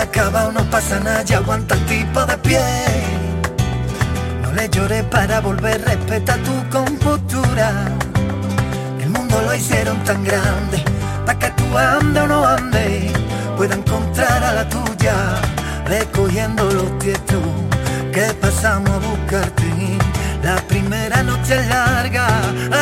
acabado, 0.00 0.52
no 0.52 0.64
pasa 0.70 0.98
nada, 1.00 1.22
ya 1.22 1.38
aguanta 1.38 1.74
el 1.74 1.86
tipo 1.86 2.24
de 2.24 2.36
pie. 2.38 2.60
No 4.42 4.52
le 4.52 4.68
llores 4.68 5.04
para 5.04 5.40
volver, 5.40 5.82
respeta 5.84 6.36
tu 6.38 6.68
compostura. 6.70 7.86
El 9.00 9.10
mundo 9.10 9.40
lo 9.42 9.54
hicieron 9.54 10.02
tan 10.04 10.24
grande, 10.24 10.82
para 11.26 11.38
que 11.38 11.50
tú 11.50 11.76
ande 11.76 12.20
o 12.20 12.26
no 12.26 12.46
ande, 12.46 13.12
pueda 13.56 13.74
encontrar 13.74 14.42
a 14.42 14.52
la 14.52 14.68
tuya, 14.68 15.14
recogiendo 15.86 16.64
los 16.70 16.98
tietos 16.98 17.42
que 18.12 18.32
pasamos 18.40 18.90
a 18.90 18.98
buscarte. 18.98 19.64
La 20.42 20.56
primera 20.68 21.22
noche 21.22 21.60
es 21.60 21.66
larga, 21.68 22.26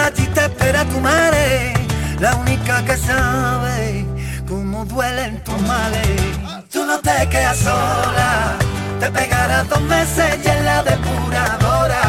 allí 0.05 0.27
te 0.27 0.45
espera 0.45 0.85
tu 0.85 1.01
madre, 1.01 1.75
la 2.21 2.37
única 2.37 2.85
que 2.85 2.97
sabe 2.97 4.07
cómo 4.47 4.85
duelen 4.85 5.43
tus 5.43 5.61
males. 5.63 6.48
Tú 6.71 6.85
no 6.85 6.99
te 7.01 7.29
quedas 7.31 7.57
sola, 7.59 8.57
te 9.01 9.11
pegarás 9.11 9.67
dos 9.71 9.81
meses 9.83 10.39
y 10.45 10.49
en 10.49 10.65
la 10.67 10.83
depuradora, 10.83 12.03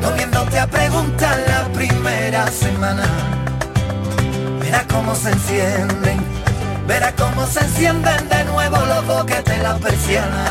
no 0.00 0.12
viéndote 0.12 0.58
a 0.58 0.66
preguntar 0.66 1.38
la 1.46 1.64
primera 1.74 2.46
semana. 2.46 3.04
Verás 4.60 4.84
cómo 4.90 5.14
se 5.14 5.30
encienden, 5.30 6.24
verás 6.86 7.12
cómo 7.18 7.46
se 7.46 7.60
encienden 7.60 8.28
de 8.30 8.44
nuevo 8.44 8.78
los 8.86 9.06
boquetes 9.06 9.62
la 9.62 9.76
persiana. 9.76 10.44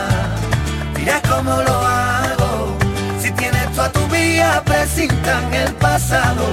Dirás 0.96 1.22
cómo 1.28 1.56
lo 1.64 1.80
hago, 1.80 2.78
si 3.20 3.32
tienes 3.32 3.72
tú 3.74 3.82
a 3.82 3.92
tu 3.92 4.06
vía, 4.08 4.62
presintan 4.64 5.52
el 5.52 5.74
pasado 5.74 6.46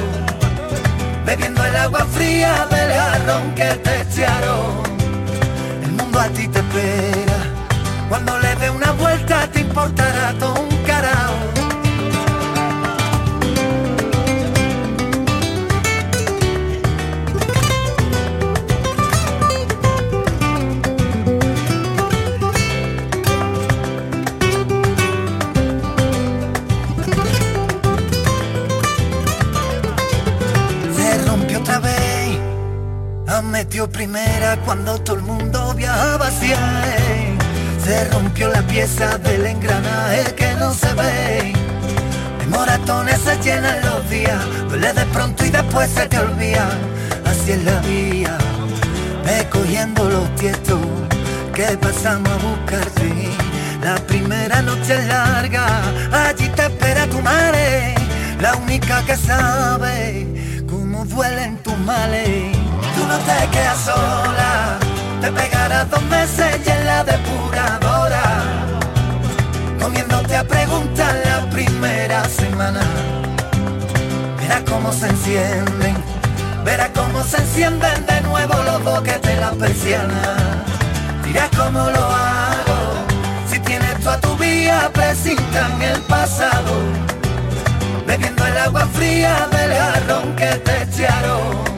bebiendo 1.27 1.63
el 1.63 1.77
agua 1.77 2.07
fría 2.07 2.67
del 2.71 2.91
jarrón 2.91 3.55
que 3.55 3.75
te 3.85 4.01
echaron. 4.01 4.88
Mundo 6.09 6.21
a 6.21 6.29
ti 6.29 6.49
te 6.49 6.61
espera, 6.61 7.37
cuando 8.09 8.39
le 8.39 8.57
dé 8.57 8.71
una 8.71 8.93
vuelta 8.93 9.47
te 9.53 9.61
importará 9.61 10.33
todo 10.39 10.68
metió 33.79 33.93
primera 33.93 34.57
cuando 34.65 34.99
todo 35.03 35.17
el 35.19 35.23
mundo 35.23 35.73
viajaba 35.75 36.27
hacia 36.27 36.57
él. 36.97 37.39
Se 37.85 38.05
rompió 38.11 38.49
la 38.49 38.63
pieza 38.63 39.19
del 39.19 39.47
engranaje 39.47 40.35
que 40.35 40.53
no 40.55 40.75
se 40.75 40.93
ve. 40.95 41.53
De 42.41 42.47
moratones 42.49 43.21
se 43.21 43.37
llenan 43.41 43.79
los 43.85 44.11
días, 44.11 44.41
duele 44.69 44.93
de 44.93 45.05
pronto 45.07 45.45
y 45.45 45.51
después 45.51 45.89
se 45.91 46.07
te 46.09 46.19
olvida. 46.19 46.69
Así 47.25 47.53
es 47.53 47.63
la 47.63 47.79
vía, 47.83 48.37
ve 49.25 49.47
los 50.11 50.35
tietos 50.35 50.81
que 51.55 51.79
pasamos 51.81 52.31
a 52.31 52.37
buscarte. 52.37 53.31
La 53.85 53.95
primera 54.09 54.61
noche 54.61 54.95
es 54.95 55.07
larga, 55.07 55.67
allí 56.27 56.49
te 56.49 56.63
espera 56.63 57.07
tu 57.07 57.21
madre, 57.21 57.95
la 58.41 58.57
única 58.57 59.05
que 59.07 59.17
sabe 59.17 60.27
cómo 60.67 61.05
duelen 61.05 61.59
tus 61.59 61.79
males. 61.79 62.58
No 63.09 63.17
te 63.21 63.49
quedas 63.51 63.81
sola, 63.81 64.79
te 65.23 65.33
pegarás 65.33 65.89
dos 65.91 66.03
meses 66.03 66.61
y 66.67 66.71
en 66.71 66.87
la 66.87 67.03
depuradora, 67.05 68.23
comiéndote 69.81 70.37
a 70.37 70.45
preguntar 70.45 71.17
la 71.25 71.49
primera 71.49 72.25
semana. 72.29 72.83
Verás 74.39 74.63
cómo 74.69 74.93
se 74.93 75.09
encienden, 75.09 75.97
verás 76.65 76.91
cómo 76.95 77.23
se 77.25 77.39
encienden 77.39 78.05
de 78.05 78.21
nuevo 78.21 78.55
los 78.63 78.85
boquetes 78.85 79.39
la 79.41 79.53
persiana. 79.53 80.37
Dirás 81.25 81.49
cómo 81.57 81.89
lo 81.91 82.05
hago, 82.05 82.79
si 83.51 83.59
tienes 83.61 83.99
tú 84.01 84.11
a 84.11 84.21
tu 84.21 84.37
vía, 84.37 84.91
presintan 84.93 85.81
el 85.81 85.99
pasado 86.03 86.73
bebiendo 88.07 88.47
el 88.47 88.57
agua 88.59 88.87
fría 88.93 89.49
del 89.51 89.73
jarrón 89.73 90.37
que 90.37 90.47
te 90.47 90.83
echaron. 90.83 91.78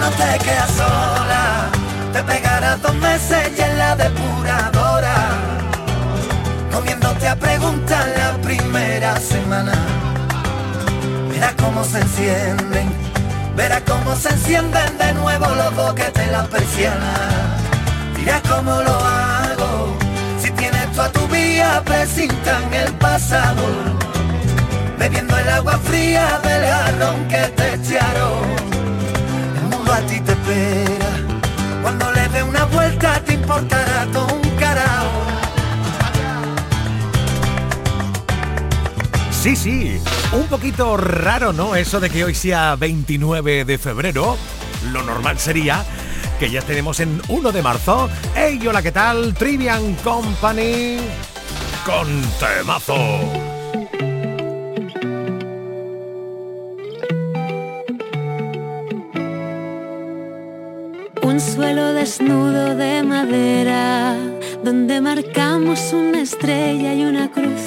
no 0.00 0.10
te 0.12 0.38
quedas 0.44 0.70
sola, 0.70 1.68
te 2.12 2.22
pegarás 2.22 2.80
dos 2.80 2.94
meses 2.96 3.52
y 3.56 3.60
en 3.60 3.78
la 3.78 3.94
depuradora, 3.94 5.16
comiéndote 6.72 7.28
a 7.28 7.36
preguntar 7.36 8.06
la 8.16 8.32
primera 8.38 9.16
semana. 9.20 9.72
Verás 11.28 11.54
cómo 11.62 11.84
se 11.84 11.98
encienden, 12.00 12.88
verás 13.54 13.82
cómo 13.86 14.16
se 14.16 14.30
encienden 14.30 14.98
de 14.98 15.12
nuevo 15.12 15.46
los 15.54 15.74
boquetes 15.76 16.30
la 16.30 16.44
persiana. 16.44 17.12
Dirás 18.16 18.40
cómo 18.48 18.80
lo 18.80 18.96
hago, 18.98 19.96
si 20.42 20.50
tienes 20.52 20.90
tú 20.92 21.02
a 21.02 21.12
tu 21.12 21.26
vía, 21.28 21.82
presintan 21.84 22.72
el 22.72 22.90
pasado. 22.94 23.64
Bebiendo 24.98 25.36
el 25.36 25.48
agua 25.48 25.78
fría 25.84 26.40
del 26.42 26.64
jarrón 26.64 27.28
que 27.28 27.42
te 27.56 27.74
echaron. 27.74 28.69
A 29.92 30.02
ti 30.06 30.20
te 30.20 30.32
espera, 30.32 31.10
cuando 31.82 32.10
le 32.12 32.28
dé 32.28 32.42
una 32.42 32.64
vuelta 32.66 33.22
te 33.24 33.34
importará 33.34 34.06
todo 34.12 34.34
un 34.34 34.50
carajo. 34.56 35.10
Sí, 39.30 39.56
sí, 39.56 40.00
un 40.32 40.46
poquito 40.46 40.96
raro, 40.96 41.52
¿no? 41.52 41.74
Eso 41.74 42.00
de 42.00 42.08
que 42.08 42.24
hoy 42.24 42.34
sea 42.34 42.76
29 42.76 43.64
de 43.64 43.78
febrero. 43.78 44.36
Lo 44.92 45.02
normal 45.02 45.38
sería 45.38 45.84
que 46.38 46.50
ya 46.50 46.62
tenemos 46.62 47.00
en 47.00 47.20
1 47.28 47.52
de 47.52 47.62
marzo. 47.62 48.08
Hey, 48.34 48.60
hola, 48.66 48.82
¿qué 48.82 48.92
tal? 48.92 49.34
Trivian 49.34 49.94
Company 49.96 50.98
con 51.84 52.22
temazo. 52.38 53.49
Desnudo 62.00 62.76
de 62.76 63.02
madera, 63.02 64.16
donde 64.64 65.02
marcamos 65.02 65.92
una 65.92 66.22
estrella 66.22 66.94
y 66.94 67.04
una 67.04 67.30
cruz. 67.30 67.64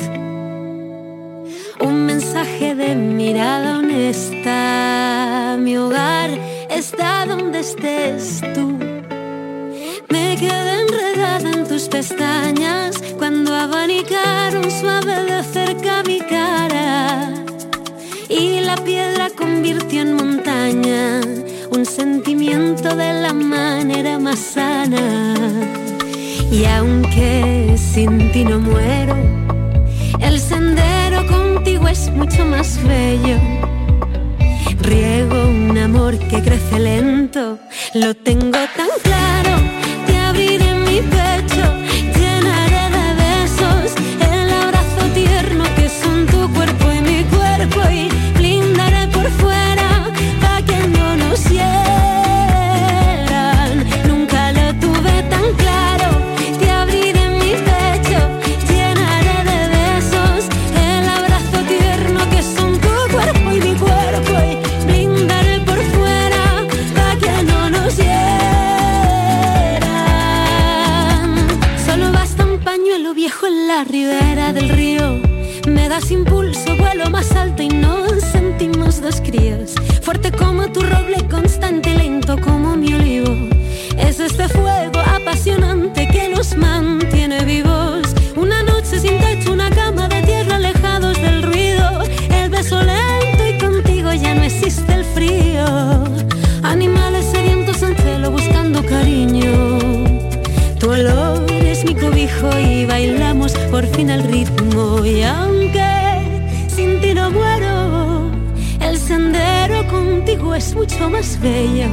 Un 1.79 2.07
mensaje 2.07 2.73
de 2.73 2.95
mirada 2.95 3.77
honesta. 3.77 5.55
Mi 5.59 5.77
hogar 5.77 6.31
está 6.67 7.27
donde 7.27 7.59
estés 7.59 8.41
tú. 8.55 8.67
Me 10.13 10.35
quedé 10.43 10.73
enredada 10.81 11.49
en 11.51 11.67
tus 11.67 11.83
pestañas 11.87 12.91
cuando 13.19 13.53
abanicaron 13.53 14.65
suave 14.71 15.15
de 15.29 15.43
cerca 15.43 16.01
mi 16.07 16.19
cara. 16.21 17.31
Y 18.29 18.61
la 18.61 18.77
piedra 18.77 19.29
convirtió 19.37 20.01
en 20.01 20.15
montaña 20.15 21.22
un 21.83 21.89
sentimiento 21.89 22.95
de 22.95 23.11
la 23.13 23.33
manera 23.33 24.17
más 24.17 24.39
sana. 24.39 25.35
Y 26.49 26.63
aunque 26.63 27.75
sin 27.77 28.31
ti 28.31 28.45
no 28.45 28.57
muero, 28.59 29.15
el 30.21 30.39
sendero 30.39 31.27
contigo 31.27 31.89
es 31.89 32.09
mucho 32.11 32.45
más 32.45 32.79
bello. 32.87 33.37
Riego 34.79 35.49
un 35.49 35.77
amor 35.77 36.17
que 36.29 36.41
crece 36.41 36.79
lento, 36.79 37.59
lo 37.95 38.13
tengo 38.13 38.59
tan 38.77 38.91
claro. 39.03 39.53
Te 40.07 40.17
abriré 40.17 40.73
mi 40.87 41.01
pecho, 41.01 41.65
llenaré 42.17 42.83
de 42.97 43.07
besos 43.23 43.91
el 44.31 44.49
abrazo 44.63 45.01
tierno 45.13 45.65
que 45.75 45.89
son 45.89 46.27
tu 46.27 46.41
cuerpo 46.53 46.85
y 46.93 47.01
mi 47.01 47.23
cuerpo 47.25 47.81
y 47.91 48.12
más 111.09 111.39
bello. 111.41 111.87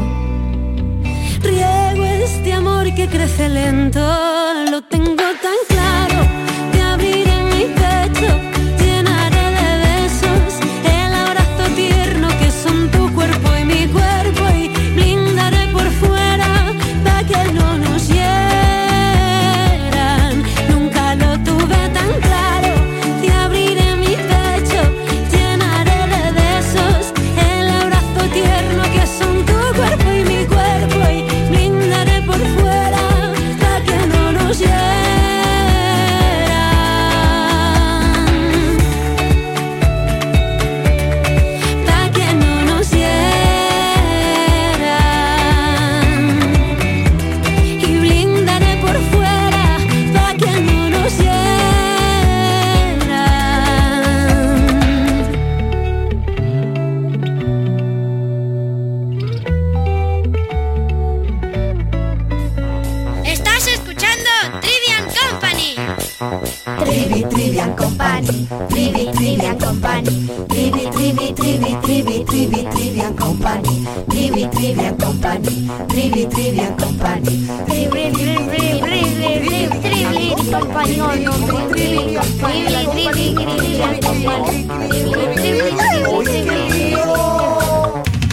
Riego 1.42 2.04
este 2.04 2.52
amor 2.52 2.94
que 2.94 3.08
crece 3.08 3.48
lento, 3.48 4.00
lo 4.70 4.82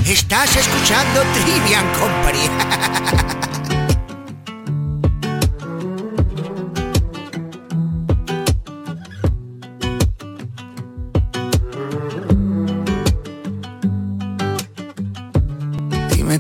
Estás 0.06 0.56
escuchando 0.56 1.22
Trivian 1.34 1.86
Company. 1.94 2.78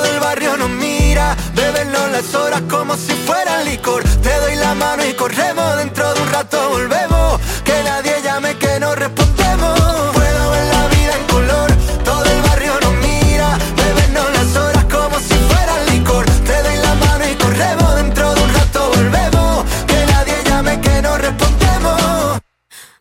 Todo 0.00 0.14
el 0.14 0.20
barrio 0.20 0.56
nos 0.56 0.70
mira, 0.70 1.36
bebernos 1.54 2.10
las 2.10 2.34
horas 2.34 2.62
como 2.70 2.96
si 2.96 3.12
fuera 3.12 3.62
licor. 3.64 4.02
Te 4.22 4.34
doy 4.40 4.56
la 4.56 4.74
mano 4.74 5.04
y 5.04 5.12
corremos, 5.12 5.76
dentro 5.76 6.14
de 6.14 6.22
un 6.22 6.32
rato 6.32 6.70
volvemos, 6.70 7.40
que 7.64 7.82
nadie 7.82 8.22
llame 8.22 8.56
que 8.56 8.80
no 8.80 8.94
respondemos. 8.94 9.78
Puedo 10.14 10.50
ver 10.52 10.64
la 10.74 10.86
vida 10.88 11.14
en 11.20 11.26
color, 11.26 11.70
todo 12.02 12.24
el 12.24 12.40
barrio 12.42 12.72
nos 12.80 12.94
mira, 12.94 13.58
bebernos 13.76 14.32
las 14.32 14.56
horas 14.56 14.84
como 14.84 15.18
si 15.18 15.34
fuera 15.34 15.74
licor. 15.92 16.24
Te 16.48 16.62
doy 16.62 16.76
la 16.76 16.94
mano 16.94 17.24
y 17.30 17.34
corremos, 17.34 17.94
dentro 17.96 18.34
de 18.34 18.42
un 18.42 18.54
rato 18.54 18.92
volvemos, 18.96 19.64
que 19.86 20.06
nadie 20.12 20.36
llame 20.46 20.80
que 20.80 21.02
no 21.02 21.18
respondemos. 21.18 22.40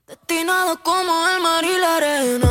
Destinado 0.06 0.78
como 0.84 1.30
el 1.30 1.40
mar 1.42 1.64
y 1.64 1.80
la 1.80 1.96
arena. 1.96 2.49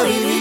Olivia. 0.00 0.31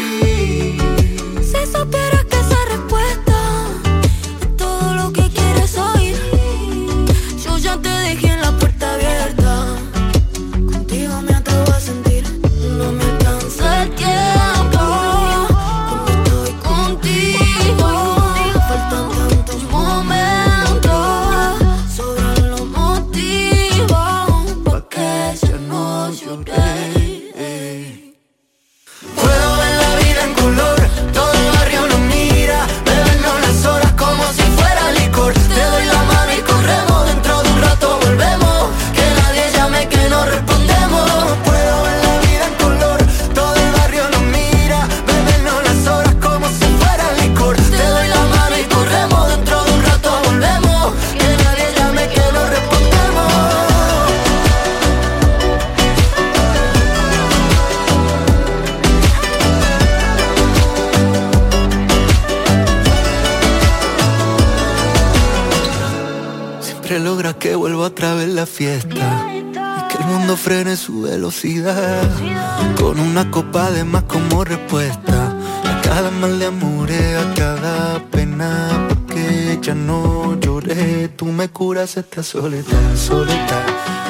Esta 82.22 82.40
soledad 82.40 82.96
soledad 82.96 83.66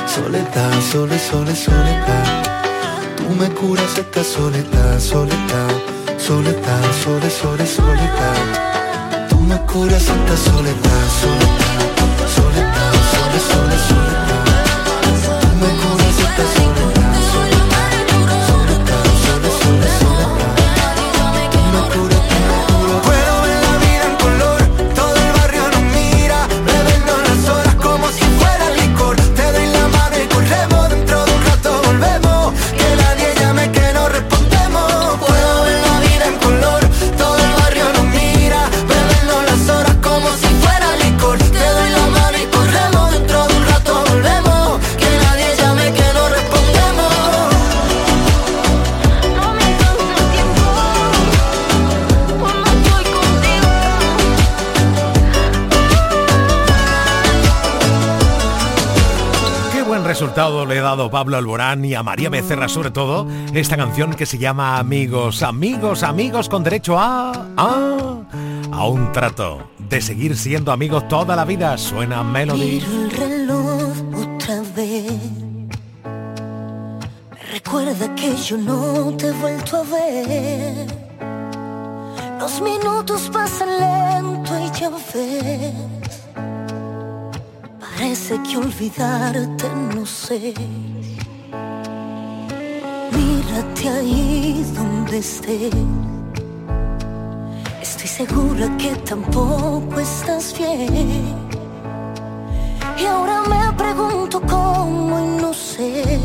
soledad 0.05 0.81
sole 0.91 1.17
sole 1.17 1.55
soledad 1.55 2.43
tú 3.15 3.29
me 3.39 3.49
curas 3.51 3.97
esta 3.97 4.23
soledad 4.23 4.99
soledad 4.99 5.91
soledad, 6.17 6.83
sole, 7.03 7.29
sole, 7.29 7.65
soledad. 7.65 9.27
Tú 9.27 9.39
me 9.39 9.57
curas 9.61 10.03
esta 10.03 10.37
soledad, 10.37 11.03
soledad, 11.19 11.81
soledad, 12.35 12.93
sole, 13.11 13.39
sole, 13.39 13.77
soledad. 13.87 14.10
Resultado 60.21 60.67
le 60.67 60.77
he 60.77 60.81
dado 60.81 61.09
Pablo 61.09 61.35
Alborán 61.35 61.83
y 61.83 61.95
a 61.95 62.03
María 62.03 62.29
Becerra 62.29 62.69
sobre 62.69 62.91
todo 62.91 63.25
esta 63.55 63.75
canción 63.75 64.13
que 64.13 64.27
se 64.27 64.37
llama 64.37 64.77
Amigos, 64.77 65.41
amigos, 65.41 66.03
amigos 66.03 66.47
con 66.47 66.63
derecho 66.63 66.99
a... 66.99 67.31
a, 67.57 68.21
a 68.71 68.87
un 68.87 69.11
trato 69.13 69.71
de 69.79 69.99
seguir 69.99 70.37
siendo 70.37 70.71
amigos 70.71 71.07
toda 71.07 71.35
la 71.35 71.43
vida. 71.43 71.75
Suena 71.79 72.21
Melody. 72.21 72.83
el 72.85 73.09
reloj 73.09 73.93
otra 74.13 74.61
vez. 74.75 75.11
recuerda 77.51 78.13
que 78.13 78.35
yo 78.35 78.57
no 78.57 79.17
te 79.17 79.29
he 79.29 79.31
vuelto 79.31 79.77
a 79.77 79.83
ver. 79.85 80.87
Los 82.39 82.61
minutos 82.61 83.27
pasan 83.33 83.69
lento 83.79 84.51
y 84.59 84.79
ya 84.79 84.89
ves 84.89 85.90
Parece 88.01 88.41
que 88.41 88.57
olvidarte 88.57 89.69
no 89.95 90.07
sé. 90.07 90.55
Mírate 93.15 93.89
ahí 93.89 94.65
donde 94.75 95.19
estés. 95.19 95.71
Estoy 97.79 98.07
segura 98.07 98.75
que 98.79 98.95
tampoco 99.05 99.99
estás 99.99 100.57
bien. 100.57 101.35
Y 102.97 103.05
ahora 103.05 103.43
me 103.47 103.71
pregunto 103.77 104.41
cómo 104.49 105.19
y 105.19 105.39
no 105.39 105.53
sé. 105.53 106.19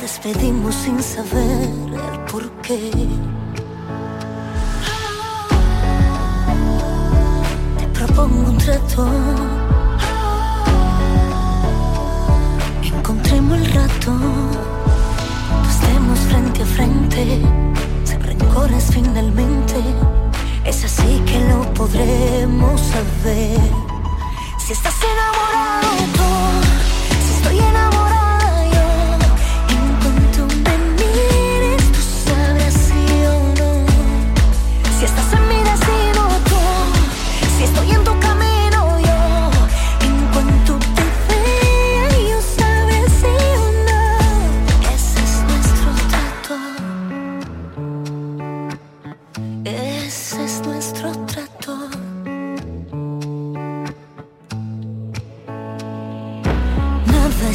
Despedimos 0.00 0.72
sin 0.76 1.02
saber 1.02 1.68
el 2.12 2.20
por 2.30 2.48
qué. 2.62 2.92
Te 7.76 7.86
propongo 7.88 8.50
un 8.50 8.60
el 13.36 13.72
rato, 13.72 14.12
estemos 15.68 16.18
frente 16.20 16.62
a 16.62 16.66
frente, 16.66 17.42
sin 18.04 18.20
rencores 18.22 18.90
finalmente. 18.92 19.74
Es 20.64 20.84
así 20.84 21.20
que 21.26 21.40
lo 21.40 21.62
podremos 21.74 22.80
saber. 22.80 23.58
Si 24.58 24.72
estás 24.72 24.94
enamorado, 25.02 26.26
si 27.26 27.34
estoy 27.34 27.58
enamorado. 27.58 28.03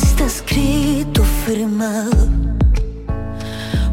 está 0.04 0.26
escrito, 0.26 1.24
firmado. 1.46 2.28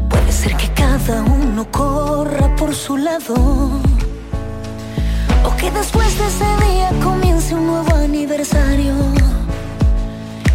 Puede 0.09 0.31
ser 0.31 0.55
que 0.55 0.69
cada 0.73 1.23
uno 1.23 1.65
corra 1.71 2.55
por 2.55 2.73
su 2.73 2.97
lado. 2.97 3.35
O 5.45 5.55
que 5.57 5.69
después 5.71 6.17
de 6.19 6.25
ese 6.27 6.49
día 6.65 6.89
comience 7.03 7.53
un 7.53 7.67
nuevo 7.67 7.93
aniversario. 7.95 8.93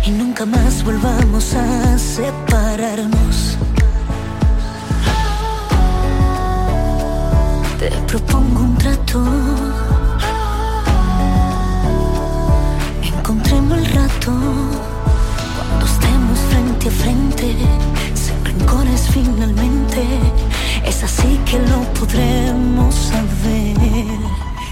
Y 0.07 0.11
nunca 0.11 0.45
más 0.47 0.83
volvamos 0.85 1.55
a 1.55 1.99
separarnos. 1.99 3.57
Te 7.79 7.91
propongo 8.09 8.61
un 8.61 8.77
trato. 8.77 9.25
Encontremos 13.03 13.79
el 13.79 13.87
rato 13.87 14.92
frente 16.53 16.89
a 16.89 16.91
frente, 16.91 17.57
sin 18.15 18.45
rincones 18.45 19.09
finalmente, 19.11 20.03
es 20.85 21.03
así 21.03 21.41
que 21.47 21.59
lo 21.71 21.81
podremos 21.99 22.95
saber. 22.95 24.09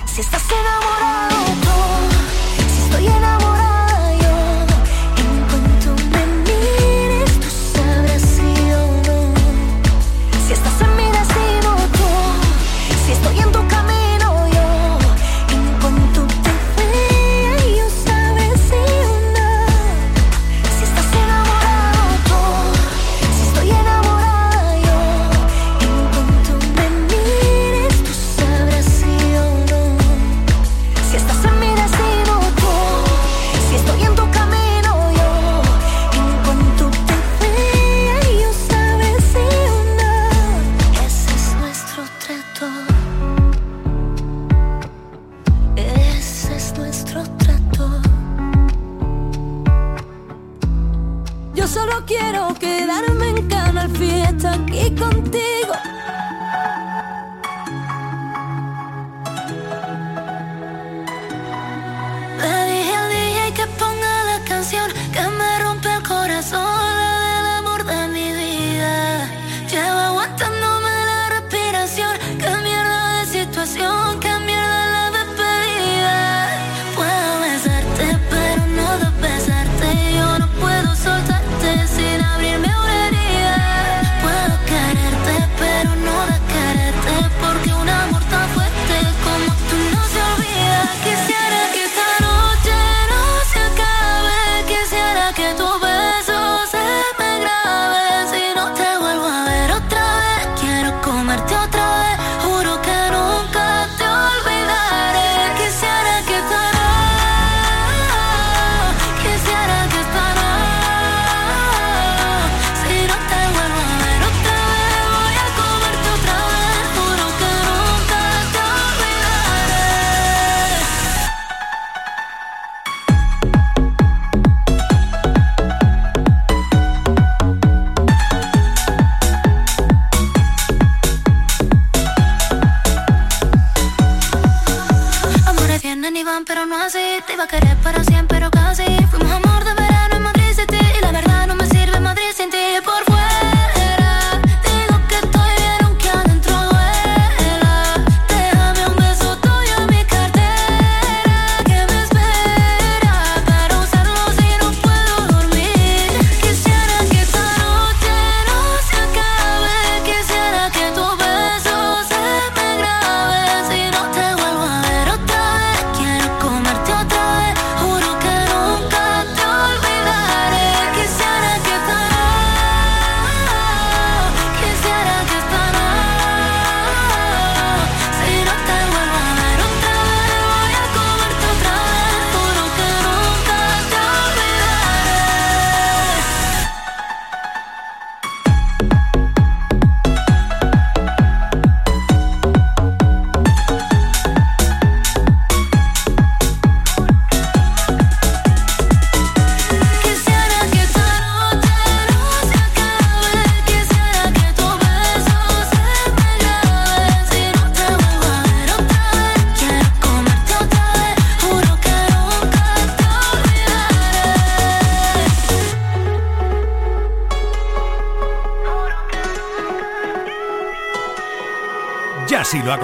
Si 0.04 0.20
estás 0.20 0.44
enamorado, 0.60 1.74
si 2.72 2.78
estoy 2.84 3.06
enamorado. 3.06 3.49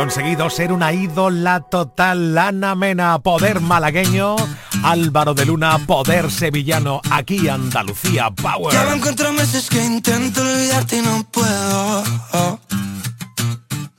Conseguido 0.06 0.48
ser 0.50 0.72
una 0.72 0.92
ídola 0.92 1.62
total. 1.68 2.38
Ana 2.38 2.76
Mena, 2.76 3.18
poder 3.18 3.58
malagueño. 3.60 4.36
Álvaro 4.84 5.34
de 5.34 5.44
Luna, 5.44 5.78
poder 5.84 6.30
sevillano. 6.30 7.00
Aquí 7.10 7.48
Andalucía, 7.48 8.30
power. 8.30 8.72
Ya 8.72 8.84
me 8.84 8.94
encuentro 8.98 9.32
meses 9.32 9.68
que 9.68 9.84
intento 9.84 10.42
olvidarte 10.42 10.98
y 10.98 11.02
no 11.02 11.24
puedo. 11.24 12.04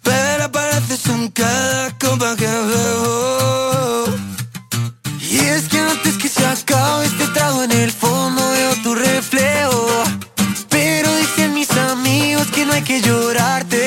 Pero 0.01 0.45
apareces 0.45 1.05
en 1.07 1.27
cada 1.31 1.91
copa 1.97 2.37
que 2.37 2.47
veo. 2.47 4.05
Y 5.19 5.39
es 5.39 5.67
que 5.67 5.79
antes 5.79 6.17
que 6.17 6.29
se 6.29 6.45
acabe 6.45 7.05
este 7.05 7.27
trago 7.33 7.63
en 7.63 7.71
el 7.73 7.91
fondo 7.91 8.49
veo 8.51 8.75
tu 8.81 8.95
reflejo. 8.95 10.03
Pero 10.69 11.13
dicen 11.17 11.53
mis 11.53 11.69
amigos 11.71 12.47
que 12.47 12.65
no 12.65 12.71
hay 12.71 12.83
que 12.83 13.01
llorarte 13.01 13.86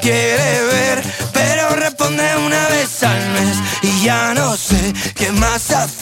quiere 0.00 0.62
ver, 0.64 1.02
pero 1.32 1.76
responde 1.76 2.24
una 2.36 2.68
vez 2.68 3.02
al 3.02 3.28
mes 3.30 3.56
y 3.82 4.04
ya 4.04 4.34
no 4.34 4.56
sé 4.56 4.92
qué 5.14 5.30
más 5.32 5.70
hacer. 5.70 5.99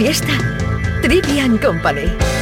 Fiesta, 0.00 0.32
Trivian 1.02 1.58
Company. 1.58 2.39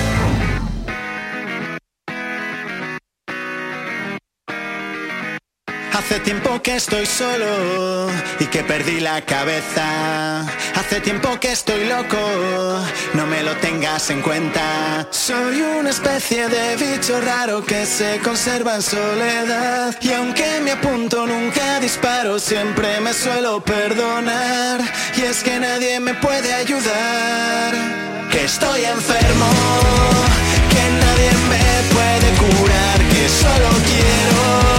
Que 6.69 6.77
estoy 6.77 7.07
solo 7.07 8.11
y 8.39 8.45
que 8.45 8.63
perdí 8.63 9.01
la 9.01 9.23
cabeza. 9.23 10.43
Hace 10.75 11.01
tiempo 11.01 11.41
que 11.41 11.51
estoy 11.51 11.87
loco, 11.87 12.19
no 13.15 13.27
me 13.27 13.43
lo 13.43 13.57
tengas 13.57 14.11
en 14.11 14.21
cuenta. 14.21 15.07
Soy 15.11 15.63
una 15.63 15.89
especie 15.89 16.47
de 16.47 16.77
bicho 16.77 17.19
raro 17.23 17.65
que 17.65 17.87
se 17.87 18.19
conserva 18.19 18.75
en 18.75 18.83
soledad. 18.83 19.97
Y 20.03 20.13
aunque 20.13 20.61
me 20.63 20.73
apunto, 20.73 21.27
nunca 21.27 21.81
disparo, 21.81 22.39
siempre 22.39 23.01
me 23.01 23.15
suelo 23.15 23.65
perdonar. 23.65 24.79
Y 25.17 25.23
es 25.23 25.43
que 25.43 25.59
nadie 25.59 26.01
me 26.01 26.13
puede 26.15 26.53
ayudar, 26.53 27.73
que 28.31 28.45
estoy 28.45 28.85
enfermo, 28.85 29.49
que 30.73 30.85
nadie 31.03 31.31
me 31.53 31.67
puede 31.95 32.29
curar, 32.43 32.99
que 33.13 33.25
solo 33.43 33.69
quiero 33.87 34.78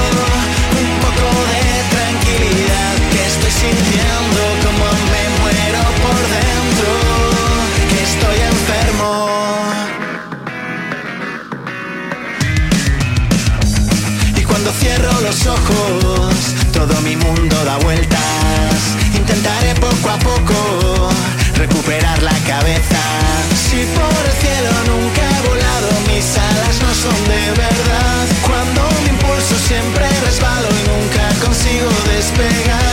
los 15.29 15.45
ojos, 15.45 16.35
todo 16.73 16.99
mi 17.01 17.15
mundo 17.15 17.55
da 17.63 17.77
vueltas. 17.77 18.77
Intentaré 19.15 19.75
poco 19.75 20.09
a 20.09 20.17
poco 20.17 21.09
recuperar 21.53 22.23
la 22.23 22.33
cabeza. 22.47 23.01
Si 23.53 23.79
por 23.97 24.21
el 24.25 24.35
cielo 24.41 24.71
nunca 24.91 25.21
he 25.29 25.47
volado, 25.47 25.89
mis 26.07 26.35
alas 26.35 26.75
no 26.81 26.91
son 27.03 27.19
de 27.33 27.43
verdad. 27.61 28.25
Cuando 28.47 28.81
mi 29.03 29.09
impulso 29.09 29.55
siempre 29.67 30.07
resbalo 30.25 30.67
y 30.79 30.81
nunca 30.89 31.45
consigo 31.45 31.89
despegar. 32.11 32.88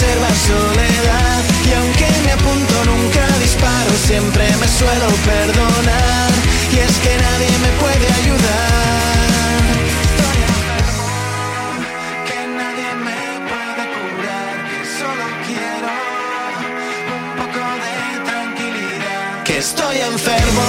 Se 0.00 0.06
conserva 0.06 0.28
en 0.28 0.36
soledad. 0.36 1.42
Y 1.68 1.72
aunque 1.74 2.06
me 2.24 2.32
apunto 2.32 2.84
nunca 2.86 3.26
disparo, 3.38 3.92
siempre 4.06 4.44
me 4.60 4.68
suelo 4.68 5.08
perdonar. 5.24 6.30
Y 6.72 6.78
es 6.78 6.98
que 7.04 7.16
nadie 7.16 7.58
me 7.64 7.70
puede 7.82 8.06
ayudar. 8.20 9.60
Estoy 10.16 10.38
enfermo, 10.48 11.04
que 12.28 12.40
nadie 12.60 12.90
me 13.06 13.20
puede 13.50 13.84
curar. 13.96 14.54
Solo 14.98 15.26
quiero 15.46 15.90
un 17.16 17.26
poco 17.38 17.62
de 17.84 17.96
tranquilidad. 18.28 19.44
Que 19.44 19.56
estoy 19.58 19.96
enfermo, 19.98 20.62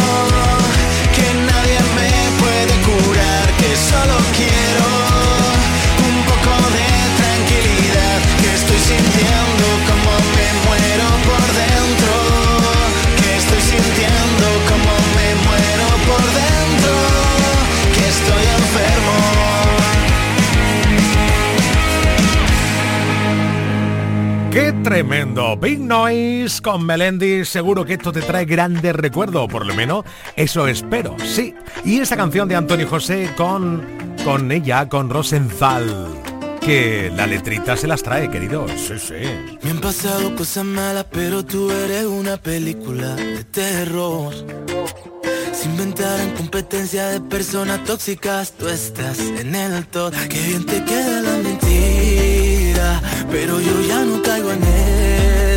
tremendo! 24.91 25.55
Big 25.55 25.79
Noise 25.79 26.61
con 26.61 26.85
Melendi. 26.85 27.45
Seguro 27.45 27.85
que 27.85 27.93
esto 27.93 28.11
te 28.11 28.21
trae 28.21 28.43
grandes 28.43 28.93
recuerdos, 28.93 29.49
por 29.49 29.65
lo 29.65 29.73
menos 29.73 30.03
eso 30.35 30.67
espero, 30.67 31.15
sí. 31.23 31.55
Y 31.85 32.01
esa 32.01 32.17
canción 32.17 32.49
de 32.49 32.57
Antonio 32.57 32.85
José 32.89 33.29
con, 33.37 33.87
con 34.25 34.51
ella, 34.51 34.89
con 34.89 35.09
Rosenthal. 35.09 36.07
Que 36.59 37.09
la 37.15 37.25
letrita 37.25 37.77
se 37.77 37.87
las 37.87 38.03
trae, 38.03 38.29
queridos. 38.29 38.69
Sí, 38.71 38.99
sí. 38.99 39.13
Me 39.63 39.71
han 39.71 39.79
pasado 39.79 40.35
cosas 40.35 40.65
malas, 40.65 41.05
pero 41.09 41.45
tú 41.45 41.71
eres 41.71 42.05
una 42.05 42.35
película 42.35 43.15
de 43.15 43.45
terror. 43.45 44.33
Se 45.53 45.69
inventaron 45.69 46.31
competencia 46.31 47.07
de 47.07 47.21
personas 47.21 47.81
tóxicas, 47.85 48.51
tú 48.57 48.67
estás 48.67 49.19
en 49.19 49.55
el 49.55 49.87
top. 49.87 50.13
Que 50.27 50.41
bien 50.41 50.65
te 50.65 50.83
queda 50.83 51.21
la 51.21 51.37
mentira, 51.37 52.30
pero 53.31 53.59
yo 53.59 53.81
ya 53.81 54.03
no 54.03 54.21
caigo 54.21 54.51
en 54.51 54.63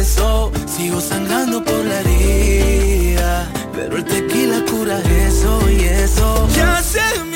eso. 0.00 0.52
Sigo 0.66 1.00
sangrando 1.00 1.64
por 1.64 1.84
la 1.84 2.00
herida, 2.00 3.48
pero 3.74 3.96
el 3.96 4.04
tequila 4.04 4.64
cura 4.70 4.98
eso 5.28 5.70
y 5.70 5.84
eso. 5.84 6.48
Ya 6.54 6.82
se 6.82 7.24
me 7.24 7.33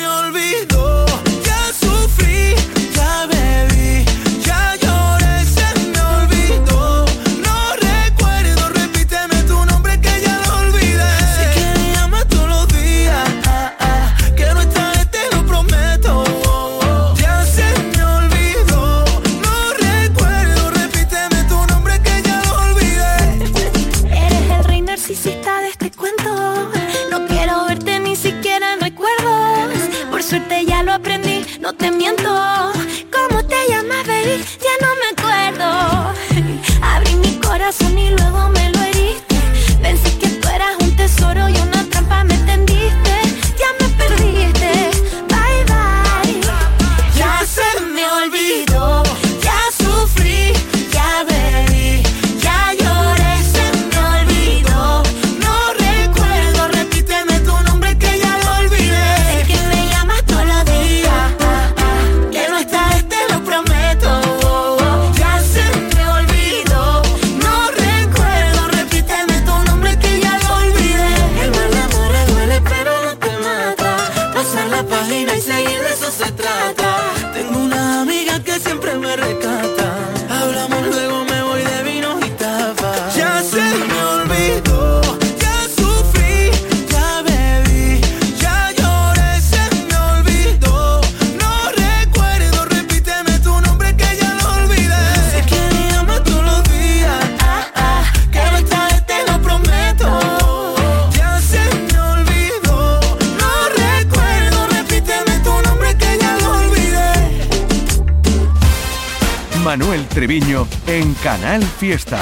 Fiesta. 111.89 112.19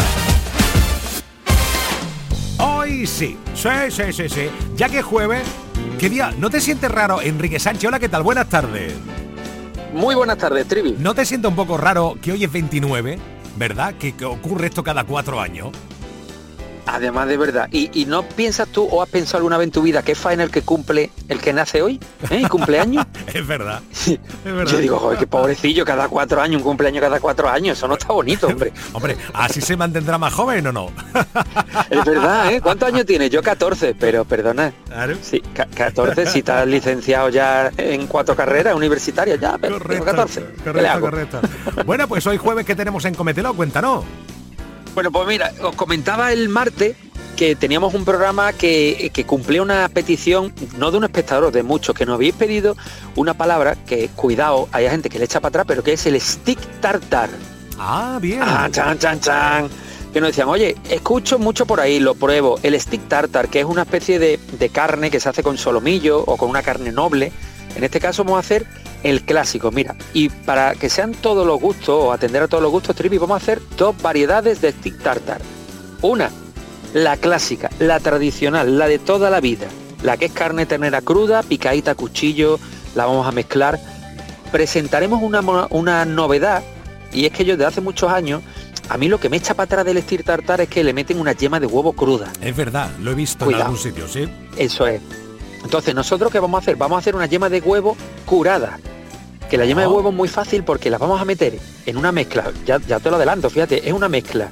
Hoy 2.58 3.06
sí, 3.06 3.38
sí, 3.53 3.69
sí, 3.89 4.13
sí, 4.13 4.30
sí. 4.30 4.49
Ya 4.77 4.88
que 4.88 4.99
es 4.99 5.03
jueves, 5.03 5.45
¿qué 5.99 6.10
día? 6.10 6.34
¿No 6.38 6.49
te 6.49 6.62
sientes 6.62 6.89
raro, 6.89 7.21
Enrique 7.21 7.60
Sánchez? 7.60 7.89
Hola, 7.89 7.99
¿qué 7.99 8.08
tal? 8.08 8.23
Buenas 8.23 8.47
tardes. 8.47 8.93
Muy 9.91 10.15
buenas 10.15 10.38
tardes, 10.38 10.69
Trivi. 10.69 10.95
¿No 10.97 11.13
te 11.13 11.25
sientes 11.25 11.49
un 11.49 11.58
poco 11.58 11.75
raro 11.75 12.17
que 12.21 12.32
hoy 12.32 12.45
es 12.45 12.51
29? 12.53 13.19
¿Verdad? 13.58 13.95
Que, 13.95 14.15
que 14.15 14.23
ocurre 14.23 14.67
esto 14.67 14.86
cada 14.86 15.03
cuatro 15.03 15.41
años. 15.41 15.71
Además 16.86 17.27
de 17.27 17.36
verdad. 17.36 17.67
¿Y, 17.69 17.89
y 17.93 18.06
no 18.06 18.23
piensas 18.23 18.69
tú 18.69 18.88
o 18.89 19.03
has 19.03 19.10
pensado 19.10 19.39
alguna 19.39 19.58
vez 19.58 19.65
en 19.65 19.71
tu 19.71 19.82
vida 19.82 20.01
que 20.01 20.13
es 20.13 20.17
faena 20.17 20.43
el 20.43 20.49
que 20.49 20.62
cumple, 20.62 21.12
el 21.27 21.41
que 21.41 21.51
nace 21.51 21.82
hoy? 21.82 21.99
¿Eh? 22.30 22.39
¿Y 22.41 22.45
cumpleaños? 22.47 23.06
es 23.34 23.46
verdad. 23.48 23.82
Es 23.92 24.18
verdad. 24.44 24.72
Yo 24.72 24.78
digo, 24.80 24.98
joder, 25.00 25.20
qué 25.20 25.28
pobrecillo, 25.28 25.84
cada 25.86 26.08
cuatro 26.08 26.42
años, 26.42 26.58
un 26.62 26.63
cumpleaños 26.63 27.02
cada 27.02 27.20
cuatro 27.20 27.50
años. 27.50 27.78
Eso 27.78 27.88
no 27.88 27.96
está 27.96 28.13
bonito, 28.13 28.48
hombre. 28.48 28.72
Hombre, 28.94 29.18
¿así 29.34 29.62
se 29.62 29.76
mantendrá 29.78 30.18
más 30.18 30.34
joven 30.34 30.66
o 30.68 30.72
no? 30.72 30.92
Es 31.90 32.04
verdad, 32.06 32.54
¿eh? 32.54 32.62
¿Cuántos 32.62 32.88
años 32.88 33.06
tienes? 33.06 33.30
Yo 33.30 33.42
14, 33.42 33.96
pero 34.00 34.26
perdona. 34.26 34.74
Claro. 34.88 35.16
Sí, 35.22 35.42
ca- 35.54 35.68
14, 35.68 36.26
si 36.26 36.40
estás 36.40 36.68
licenciado 36.68 37.30
ya 37.30 37.72
en 37.78 38.08
cuatro 38.08 38.36
carreras 38.36 38.76
universitarias, 38.76 39.40
ya, 39.40 39.58
pero 39.58 39.80
tengo 39.80 40.04
14. 40.06 40.46
¿Qué 40.63 40.74
le 40.74 40.90
correcto, 41.00 41.02
correcto. 41.02 41.42
Bueno, 41.86 42.08
pues 42.08 42.26
hoy 42.28 42.38
jueves 42.38 42.66
que 42.66 42.76
tenemos 42.76 43.06
en 43.06 43.13
Cometelo, 43.16 43.54
cuéntanos. 43.54 44.04
Bueno, 44.94 45.12
pues 45.12 45.28
mira, 45.28 45.52
os 45.62 45.76
comentaba 45.76 46.32
el 46.34 46.50
martes 46.50 46.96
que 47.38 47.56
teníamos 47.56 47.93
un 47.93 48.04
programa 48.04 48.52
que, 48.52 49.12
que 49.13 49.23
cumplía 49.23 49.62
una 49.62 49.88
petición, 49.89 50.52
no 50.78 50.91
de 50.91 50.97
un 50.97 51.04
espectador, 51.04 51.54
de 51.54 51.62
muchos, 51.62 51.95
que 51.95 52.06
nos 52.06 52.15
habéis 52.15 52.34
pedido 52.34 52.76
una 53.15 53.36
palabra 53.36 53.76
que, 53.76 54.10
cuidado, 54.10 54.67
hay 54.71 54.89
gente 54.89 55.08
que 55.10 55.19
le 55.19 55.26
echa 55.26 55.39
para 55.39 55.50
atrás, 55.50 55.65
pero 55.67 55.84
que 55.84 55.93
es 55.93 56.06
el 56.08 56.19
stick 56.19 56.60
tartar. 56.82 57.30
Ah, 57.78 58.17
bien. 58.19 58.41
Ah, 58.43 58.67
chan, 58.71 58.97
chan, 58.97 59.19
chan. 59.21 59.69
Que 60.12 60.19
nos 60.19 60.30
decían, 60.30 60.47
oye, 60.47 60.76
escucho 60.89 61.38
mucho 61.38 61.67
por 61.67 61.80
ahí, 61.80 62.00
lo 62.00 62.15
pruebo, 62.15 62.60
el 62.63 62.80
stick 62.82 63.08
tartar, 63.08 63.50
que 63.50 63.60
es 63.60 63.65
una 63.65 63.84
especie 63.84 64.17
de, 64.17 64.39
de 64.54 64.69
carne 64.69 65.12
que 65.12 65.19
se 65.19 65.30
hace 65.30 65.43
con 65.43 65.60
solomillo 65.60 66.19
o 66.19 66.38
con 66.38 66.50
una 66.50 66.63
carne 66.63 66.91
noble. 66.91 67.32
En 67.76 67.84
este 67.84 68.00
caso 68.00 68.23
vamos 68.23 68.38
a 68.38 68.39
hacer 68.39 68.65
el 69.04 69.21
clásico, 69.21 69.69
mira, 69.69 69.95
y 70.12 70.30
para 70.30 70.73
que 70.73 70.89
sean 70.89 71.13
todos 71.13 71.45
los 71.45 71.62
gustos 71.62 71.89
o 71.89 72.12
atender 72.12 72.41
a 72.41 72.47
todos 72.47 72.63
los 72.63 72.71
gustos, 72.71 72.95
Trivi, 72.95 73.19
vamos 73.19 73.36
a 73.36 73.43
hacer 73.43 73.62
dos 73.78 73.95
variedades 74.02 74.60
de 74.60 74.71
stick 74.71 74.97
tartar. 75.04 75.39
Una, 76.02 76.32
la 76.93 77.17
clásica, 77.17 77.69
la 77.80 78.00
tradicional, 78.00 78.78
la 78.78 78.88
de 78.88 79.00
toda 79.00 79.30
la 79.30 79.39
vida, 79.41 79.67
la 80.04 80.17
que 80.17 80.26
es 80.26 80.32
carne 80.32 80.65
ternera 80.65 81.02
cruda, 81.02 81.43
picadita 81.43 81.91
a 81.91 81.95
cuchillo, 81.95 82.60
la 82.95 83.06
vamos 83.06 83.28
a 83.28 83.32
mezclar. 83.32 83.80
Presentaremos 84.52 85.21
una, 85.21 85.41
una 85.69 86.06
novedad, 86.06 86.63
y 87.12 87.26
es 87.26 87.32
que 87.32 87.43
yo 87.45 87.54
desde 87.56 87.65
hace 87.65 87.82
muchos 87.82 88.12
años, 88.12 88.41
a 88.89 88.97
mí 88.97 89.10
lo 89.10 89.19
que 89.19 89.30
me 89.30 89.38
echa 89.38 89.54
para 89.54 89.65
atrás 89.65 89.86
del 89.86 90.02
stick 90.02 90.23
tartar 90.23 90.62
es 90.62 90.69
que 90.69 90.84
le 90.84 90.93
meten 90.93 91.19
una 91.19 91.34
yema 91.34 91.60
de 91.60 91.67
huevo 91.67 91.93
cruda. 91.93 92.32
Es 92.41 92.56
verdad, 92.56 92.89
lo 93.02 93.12
he 93.12 93.15
visto 93.15 93.43
Cuidado. 93.45 93.63
en 93.63 93.67
algún 93.67 93.82
sitio, 93.84 94.08
sí. 94.08 94.30
Eso 94.58 94.88
es. 94.88 95.02
Entonces, 95.63 95.93
¿nosotros 95.93 96.32
qué 96.32 96.39
vamos 96.39 96.60
a 96.60 96.62
hacer? 96.62 96.78
Vamos 96.78 96.95
a 96.95 97.00
hacer 97.00 97.15
una 97.15 97.26
yema 97.26 97.50
de 97.50 97.60
huevo 97.60 97.97
curada. 98.26 98.80
Que 99.50 99.58
la 99.58 99.65
yema 99.65 99.82
de 99.82 99.88
Oh. 99.88 99.95
huevo 99.95 100.10
es 100.10 100.15
muy 100.15 100.28
fácil 100.30 100.63
porque 100.63 100.89
la 100.89 100.97
vamos 100.97 101.19
a 101.21 101.26
meter 101.26 101.58
en 101.86 101.97
una 101.97 102.12
mezcla. 102.13 102.52
Ya, 102.65 102.80
ya 102.88 103.00
te 103.00 103.10
lo 103.10 103.17
adelanto, 103.17 103.50
fíjate, 103.50 103.88
es 103.88 103.93
una 103.93 104.08
mezcla 104.08 104.50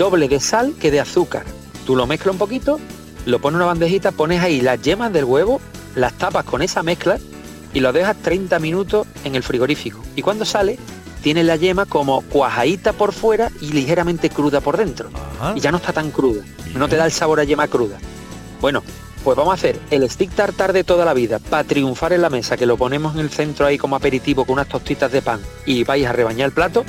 doble 0.00 0.28
de 0.28 0.40
sal 0.40 0.72
que 0.80 0.90
de 0.90 0.98
azúcar. 0.98 1.44
Tú 1.84 1.94
lo 1.94 2.06
mezclas 2.06 2.32
un 2.32 2.38
poquito, 2.38 2.80
lo 3.26 3.38
pones 3.38 3.56
en 3.56 3.56
una 3.56 3.66
bandejita, 3.66 4.12
pones 4.12 4.40
ahí 4.40 4.62
las 4.62 4.80
yemas 4.80 5.12
del 5.12 5.26
huevo, 5.26 5.60
las 5.94 6.14
tapas 6.14 6.46
con 6.46 6.62
esa 6.62 6.82
mezcla 6.82 7.18
y 7.74 7.80
lo 7.80 7.92
dejas 7.92 8.16
30 8.16 8.58
minutos 8.60 9.06
en 9.24 9.34
el 9.34 9.42
frigorífico. 9.42 10.02
Y 10.16 10.22
cuando 10.22 10.46
sale, 10.46 10.78
tiene 11.22 11.44
la 11.44 11.56
yema 11.56 11.84
como 11.84 12.22
cuajadita 12.22 12.94
por 12.94 13.12
fuera 13.12 13.50
y 13.60 13.72
ligeramente 13.72 14.30
cruda 14.30 14.62
por 14.62 14.78
dentro. 14.78 15.10
Ajá. 15.38 15.52
Y 15.54 15.60
ya 15.60 15.70
no 15.70 15.76
está 15.76 15.92
tan 15.92 16.10
cruda. 16.10 16.44
No 16.74 16.88
te 16.88 16.96
da 16.96 17.04
el 17.04 17.12
sabor 17.12 17.38
a 17.38 17.44
yema 17.44 17.68
cruda. 17.68 17.98
Bueno, 18.62 18.82
pues 19.22 19.36
vamos 19.36 19.50
a 19.50 19.54
hacer 19.56 19.78
el 19.90 20.08
stick 20.08 20.30
tartar 20.30 20.72
de 20.72 20.82
toda 20.82 21.04
la 21.04 21.12
vida 21.12 21.40
para 21.40 21.64
triunfar 21.64 22.14
en 22.14 22.22
la 22.22 22.30
mesa, 22.30 22.56
que 22.56 22.64
lo 22.64 22.78
ponemos 22.78 23.16
en 23.16 23.20
el 23.20 23.28
centro 23.28 23.66
ahí 23.66 23.76
como 23.76 23.96
aperitivo 23.96 24.46
con 24.46 24.54
unas 24.54 24.68
tostitas 24.68 25.12
de 25.12 25.20
pan 25.20 25.42
y 25.66 25.84
vais 25.84 26.06
a 26.06 26.12
rebañar 26.12 26.46
el 26.46 26.52
plato. 26.52 26.86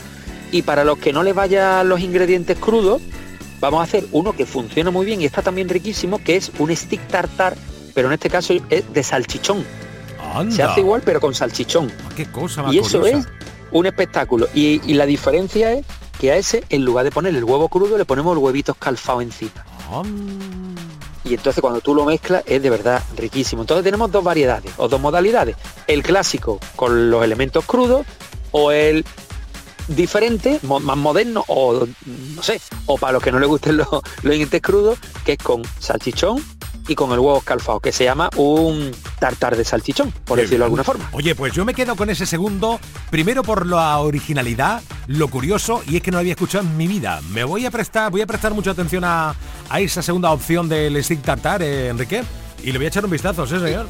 Y 0.52 0.64
para 0.64 0.84
los 0.84 0.98
que 0.98 1.14
no 1.14 1.24
les 1.24 1.34
vayan 1.34 1.88
los 1.88 2.02
ingredientes 2.02 2.58
crudos, 2.58 3.02
vamos 3.60 3.80
a 3.80 3.84
hacer 3.84 4.06
uno 4.12 4.34
que 4.34 4.46
funciona 4.46 4.92
muy 4.92 5.06
bien 5.06 5.22
y 5.22 5.26
está 5.26 5.42
también 5.42 5.70
riquísimo, 5.70 6.22
que 6.24 6.36
es 6.36 6.52
un 6.60 6.76
stick 6.76 7.08
tartar, 7.08 7.56
pero 7.94 8.08
en 8.08 8.14
este 8.14 8.30
caso 8.30 8.54
es 8.70 8.94
de 8.94 9.04
salchichón. 9.04 9.66
Anda. 10.34 10.56
Se 10.56 10.64
hace 10.64 10.82
igual 10.82 11.02
pero 11.06 11.20
con 11.20 11.34
salchichón. 11.34 11.92
Ah, 12.06 12.10
Qué 12.16 12.26
cosa 12.26 12.64
más 12.64 12.74
Y 12.74 12.80
eso 12.80 13.06
es 13.06 13.26
un 13.72 13.86
espectáculo. 13.86 14.48
Y, 14.54 14.82
y 14.90 14.94
la 14.94 15.06
diferencia 15.06 15.74
es 15.74 15.86
que 16.20 16.32
a 16.32 16.36
ese, 16.38 16.64
en 16.70 16.86
lugar 16.86 17.04
de 17.04 17.12
ponerle 17.12 17.40
el 17.40 17.46
huevo 17.46 17.68
crudo, 17.68 17.98
le 17.98 18.06
ponemos 18.06 18.34
el 18.34 18.44
huevito 18.44 18.74
escalfado 18.74 19.22
encima. 19.22 19.66
Y 21.24 21.34
entonces 21.34 21.62
cuando 21.62 21.82
tú 21.82 21.94
lo 21.94 22.06
mezclas 22.06 22.44
es 22.46 22.62
de 22.62 22.70
verdad 22.70 23.02
riquísimo. 23.18 23.64
Entonces 23.64 23.84
tenemos 23.84 24.12
dos 24.12 24.24
variedades 24.24 24.72
o 24.78 24.88
dos 24.88 25.00
modalidades. 25.00 25.56
El 25.88 26.04
clásico 26.04 26.60
con 26.76 27.10
los 27.10 27.24
elementos 27.24 27.66
crudos 27.66 28.06
o 28.52 28.72
el 28.72 29.06
diferente, 29.96 30.60
mo- 30.64 30.80
más 30.80 30.98
moderno 30.98 31.44
o 31.48 31.86
no 32.36 32.44
sé, 32.44 32.60
o 32.86 32.98
para 32.98 33.14
los 33.14 33.24
que 33.24 33.32
no 33.32 33.40
les 33.40 33.48
gusten 33.50 33.78
los, 33.78 33.88
los 33.92 34.02
ingredientes 34.24 34.62
crudos, 34.62 35.00
que 35.26 35.34
es 35.34 35.38
con 35.38 35.62
salchichón 35.80 36.44
y 36.88 36.96
con 36.96 37.12
el 37.12 37.20
huevo 37.20 37.38
escalfado, 37.38 37.80
que 37.80 37.92
se 37.92 38.04
llama 38.04 38.30
un 38.38 38.92
tartar 39.20 39.56
de 39.56 39.64
salchichón, 39.64 40.12
por 40.26 40.38
Qué 40.38 40.44
decirlo 40.44 40.50
bien. 40.50 40.60
de 40.60 40.66
alguna 40.66 40.84
forma. 40.84 41.10
Oye, 41.14 41.36
pues 41.36 41.54
yo 41.54 41.64
me 41.64 41.74
quedo 41.76 41.96
con 41.96 42.10
ese 42.10 42.26
segundo, 42.26 42.80
primero 43.12 43.44
por 43.44 43.68
la 43.68 44.00
originalidad, 44.00 44.82
lo 45.08 45.28
curioso, 45.28 45.84
y 45.88 45.98
es 45.98 46.02
que 46.02 46.10
no 46.12 46.16
lo 46.18 46.22
había 46.22 46.34
escuchado 46.34 46.64
en 46.66 46.76
mi 46.78 46.88
vida. 46.88 47.22
Me 47.30 47.44
voy 47.44 47.66
a 47.66 47.72
prestar, 47.72 48.12
voy 48.12 48.22
a 48.22 48.26
prestar 48.28 48.54
mucha 48.54 48.72
atención 48.72 49.04
a, 49.04 49.36
a 49.70 49.80
esa 49.80 50.02
segunda 50.02 50.32
opción 50.32 50.68
del 50.68 51.02
stick 51.04 51.22
tartar, 51.22 51.62
eh, 51.62 51.90
Enrique, 51.90 52.24
y 52.64 52.72
le 52.72 52.78
voy 52.80 52.86
a 52.86 52.88
echar 52.90 53.06
un 53.06 53.12
vistazo, 53.12 53.46
sí 53.46 53.60
señor. 53.60 53.88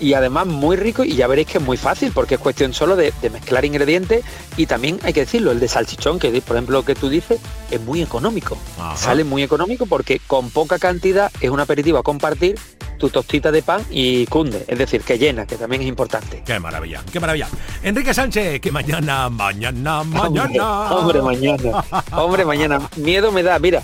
Y 0.00 0.14
además 0.14 0.46
muy 0.46 0.76
rico 0.76 1.04
y 1.04 1.14
ya 1.14 1.26
veréis 1.26 1.48
que 1.48 1.58
es 1.58 1.64
muy 1.64 1.76
fácil 1.76 2.12
porque 2.12 2.34
es 2.34 2.40
cuestión 2.40 2.72
solo 2.72 2.96
de, 2.96 3.12
de 3.20 3.30
mezclar 3.30 3.64
ingredientes 3.64 4.24
y 4.56 4.66
también 4.66 4.98
hay 5.02 5.12
que 5.12 5.20
decirlo, 5.20 5.52
el 5.52 5.60
de 5.60 5.68
salchichón, 5.68 6.18
que 6.18 6.30
por 6.42 6.56
ejemplo 6.56 6.78
lo 6.78 6.84
que 6.84 6.94
tú 6.94 7.08
dices, 7.08 7.40
es 7.70 7.80
muy 7.80 8.02
económico. 8.02 8.58
Ajá. 8.78 8.96
Sale 8.96 9.24
muy 9.24 9.42
económico 9.42 9.86
porque 9.86 10.20
con 10.26 10.50
poca 10.50 10.78
cantidad 10.78 11.30
es 11.40 11.50
un 11.50 11.60
aperitivo 11.60 11.98
a 11.98 12.02
compartir 12.02 12.58
tu 13.00 13.08
tostita 13.08 13.50
de 13.50 13.62
pan 13.62 13.82
y 13.90 14.26
cunde, 14.26 14.64
es 14.68 14.78
decir, 14.78 15.00
que 15.00 15.18
llena, 15.18 15.46
que 15.46 15.56
también 15.56 15.82
es 15.82 15.88
importante. 15.88 16.42
Qué 16.44 16.60
maravilla, 16.60 17.02
qué 17.10 17.18
maravilla. 17.18 17.48
Enrique 17.82 18.12
Sánchez, 18.12 18.60
que 18.60 18.70
mañana, 18.70 19.30
mañana, 19.30 20.04
mañana. 20.04 20.94
Hombre, 20.94 21.20
hombre, 21.20 21.22
mañana. 21.22 21.84
Hombre, 22.12 22.44
mañana. 22.44 22.90
Miedo 22.96 23.32
me 23.32 23.42
da. 23.42 23.58
Mira, 23.58 23.82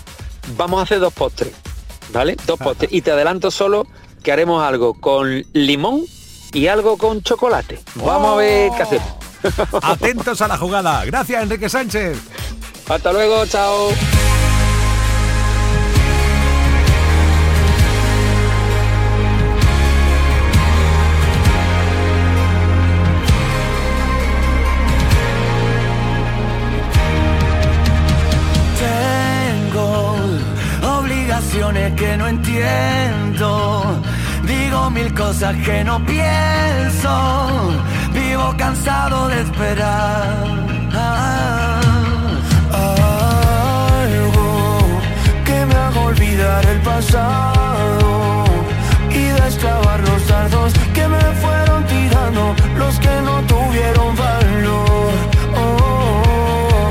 vamos 0.55 0.79
a 0.79 0.83
hacer 0.83 0.99
dos 0.99 1.13
postres, 1.13 1.51
¿vale? 2.13 2.37
Dos 2.45 2.59
postres. 2.59 2.93
Y 2.93 3.01
te 3.01 3.11
adelanto 3.11 3.49
solo 3.49 3.87
que 4.23 4.31
haremos 4.31 4.63
algo 4.63 4.93
con 4.93 5.45
limón 5.53 6.03
y 6.53 6.67
algo 6.67 6.97
con 6.97 7.21
chocolate. 7.21 7.79
Vamos 7.95 8.33
a 8.33 8.35
ver 8.37 8.71
qué 8.75 8.83
hacemos. 8.83 9.07
Atentos 9.83 10.41
a 10.41 10.47
la 10.47 10.57
jugada. 10.57 11.05
Gracias, 11.05 11.43
Enrique 11.43 11.69
Sánchez. 11.69 12.17
Hasta 12.89 13.11
luego, 13.11 13.45
chao. 13.45 13.89
Tengo 28.79 30.15
obligaciones 30.99 31.93
que 31.93 32.17
no 32.17 32.27
entiendo. 32.27 32.96
Mil 34.97 35.13
cosas 35.13 35.55
que 35.57 35.83
no 35.83 36.03
pienso. 36.03 37.13
Vivo 38.13 38.55
cansado 38.57 39.27
de 39.27 39.41
esperar. 39.41 40.43
Algo 43.93 44.79
que 45.45 45.65
me 45.67 45.75
haga 45.75 45.99
olvidar 45.99 46.65
el 46.65 46.79
pasado 46.81 48.45
y 49.11 49.23
desclavar 49.41 49.99
los 49.99 50.27
dardos 50.27 50.73
que 50.95 51.07
me 51.07 51.25
fueron 51.43 51.85
tirando 51.85 52.55
los 52.79 52.99
que 52.99 53.21
no 53.27 53.35
tuvieron 53.53 54.15
valor. 54.15 55.11
Oh, 55.63 56.89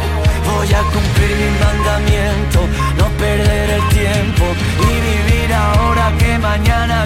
voy 0.53 0.73
a 0.81 0.83
cumplir 0.95 1.33
mi 1.43 1.51
mandamiento, 1.65 2.61
no 2.99 3.07
perder 3.19 3.71
el 3.79 3.85
tiempo 3.89 4.45
y 4.91 4.93
vivir 5.09 5.53
ahora 5.53 6.13
que 6.19 6.39
mañana 6.39 7.06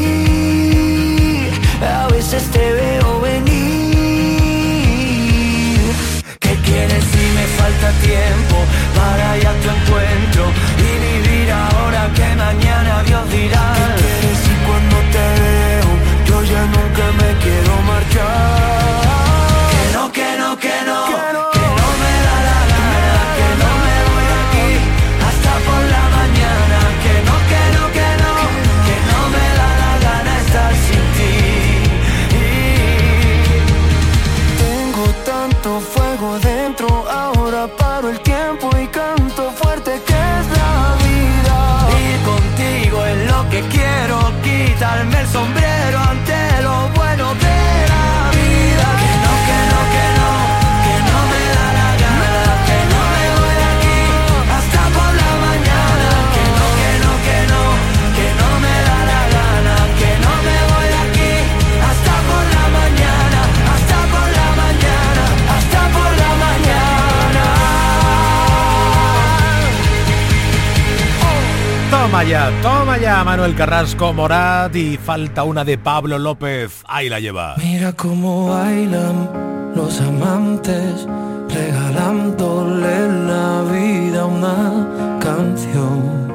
Toma 72.61 72.99
ya, 72.99 73.23
Manuel 73.23 73.55
Carrasco 73.55 74.13
Morat 74.13 74.75
y 74.75 74.95
falta 74.97 75.43
una 75.43 75.65
de 75.65 75.79
Pablo 75.79 76.19
López. 76.19 76.83
Ahí 76.87 77.09
la 77.09 77.19
lleva. 77.19 77.55
Mira 77.57 77.93
cómo 77.93 78.47
bailan 78.47 79.71
los 79.75 79.99
amantes, 80.01 81.07
regalándole 81.49 83.07
la 83.25 83.63
vida 83.71 84.25
una 84.27 85.17
canción. 85.19 86.27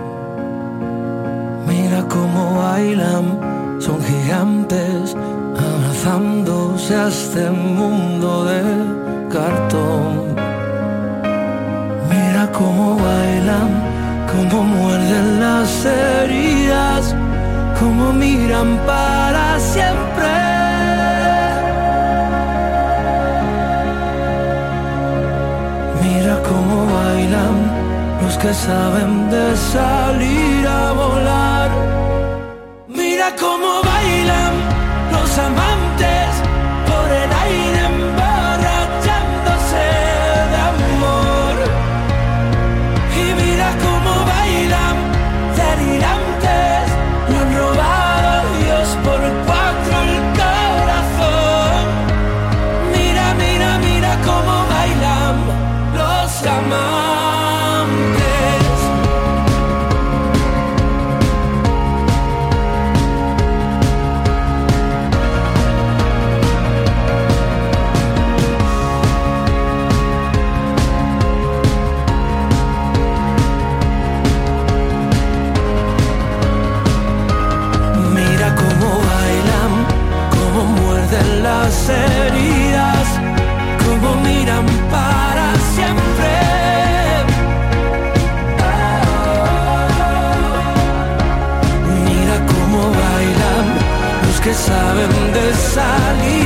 Mira 1.69 2.03
cómo 2.09 2.57
bailan, 2.59 3.79
son 3.81 4.03
gigantes, 4.03 5.17
abrazándose 5.57 6.97
a 6.97 7.07
este 7.07 7.49
mundo 7.49 8.45
de 8.45 8.63
cartón. 9.33 10.06
Cómo 14.37 14.63
muerden 14.65 15.41
las 15.41 15.85
heridas, 15.85 17.15
cómo 17.79 18.13
miran 18.13 18.79
para 18.87 19.59
siempre. 19.59 20.29
Mira 26.03 26.35
cómo 26.49 26.87
bailan 26.87 27.57
los 28.23 28.37
que 28.39 28.53
saben 28.53 29.31
de 29.31 29.57
salir 29.57 30.67
a 30.67 30.93
volar. 30.93 31.71
Mira 32.89 33.35
cómo 33.39 33.83
bailan 33.83 34.53
los 35.13 35.39
amantes 35.39 35.66
saben 94.57 95.35
de 95.35 95.53
salir 95.55 96.46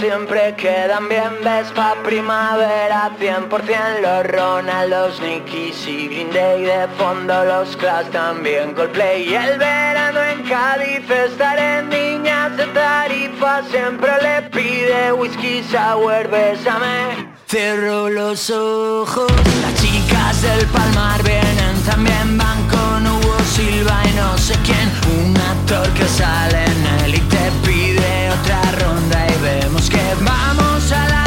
Siempre 0.00 0.54
quedan 0.56 1.08
bien, 1.08 1.38
ves 1.44 1.68
pa' 1.72 1.94
primavera 2.02 3.12
100% 3.16 4.00
los 4.02 4.26
Ronaldos, 4.26 5.20
Nickies 5.20 5.86
y 5.86 6.08
Green 6.08 6.32
Day 6.32 6.62
De 6.62 6.88
fondo 6.98 7.44
los 7.44 7.76
Clash 7.76 8.08
también 8.08 8.74
Coldplay. 8.74 9.28
Y 9.30 9.34
el 9.34 9.56
verano 9.56 10.20
en 10.20 10.42
Cádiz 10.42 11.08
estar 11.08 11.58
en 11.58 11.88
niñas 11.88 12.56
de 12.56 12.66
tarifa 12.66 13.62
Siempre 13.70 14.10
le 14.20 14.42
pide 14.50 15.12
whisky 15.12 15.62
sour, 15.70 16.28
bésame. 16.28 17.28
Cierro 17.48 18.08
los 18.10 18.50
ojos, 18.50 19.30
las 19.62 19.74
chicas 19.80 20.42
del 20.42 20.66
Palmar 20.66 21.22
vienen 21.22 21.82
también 21.84 22.36
Van 22.36 22.68
con 22.68 23.06
Hugo 23.06 23.38
Silva 23.54 24.02
y 24.04 24.12
no 24.16 24.36
sé 24.38 24.54
quién. 24.64 24.90
Un 25.20 25.36
actor 25.36 25.88
que 25.94 26.04
sale 26.06 26.64
en 26.64 27.04
él 27.04 27.14
y 27.14 27.20
te 27.20 27.50
pide 27.64 27.95
otra 28.40 28.62
ronda 28.72 29.26
Y 29.26 29.42
vemos 29.42 29.88
que 29.88 30.02
vamos 30.24 30.92
a 30.92 31.08
la 31.08 31.25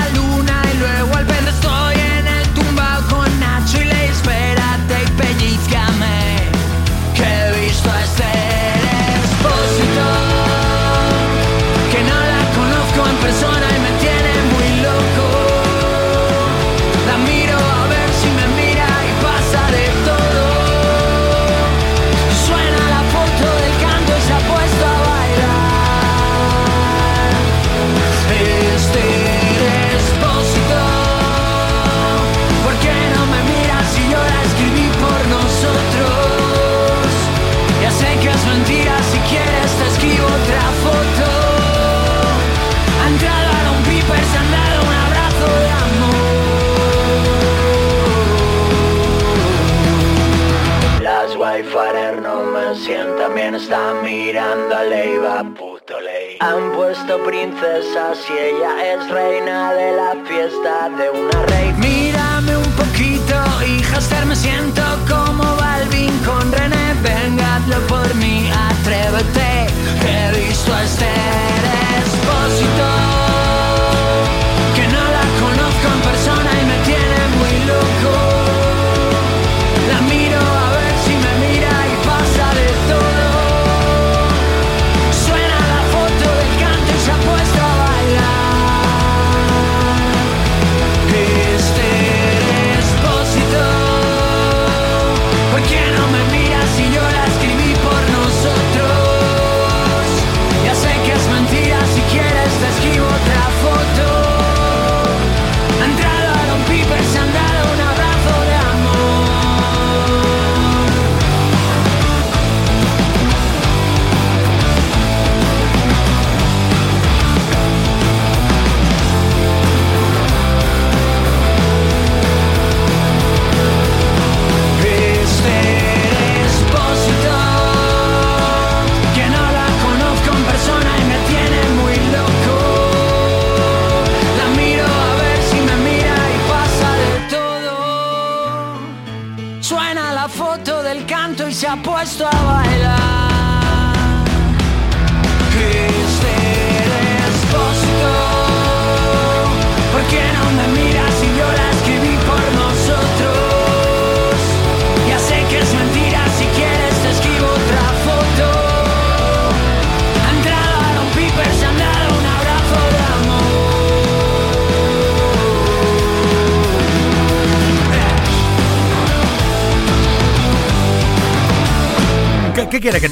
también 53.17 53.55
está 53.55 53.93
mirando 54.03 54.75
a 54.75 54.83
Leiva, 54.83 55.43
puto 55.57 55.99
ley. 55.99 56.37
Han 56.39 56.71
puesto 56.71 57.21
princesas 57.25 58.17
y 58.29 58.33
ella 58.33 58.93
es 58.93 59.09
reina 59.09 59.73
de 59.73 59.91
la 59.91 60.15
fiesta 60.25 60.89
de 60.89 61.09
una 61.09 61.45
rey. 61.47 61.73
Mírame 61.73 62.55
un 62.55 62.71
poquito, 62.73 63.35
hija 63.67 64.25
me 64.25 64.35
siento 64.35 64.81
como 65.09 65.43
Balvin 65.57 66.17
con 66.19 66.51
René. 66.51 66.93
Venga, 67.03 67.57
hazlo 67.57 67.79
por 67.87 68.15
mí, 68.15 68.49
atrévete. 68.49 69.67
He 70.07 70.39
visto 70.39 70.73
a 70.73 70.83
Espósito. 70.83 71.19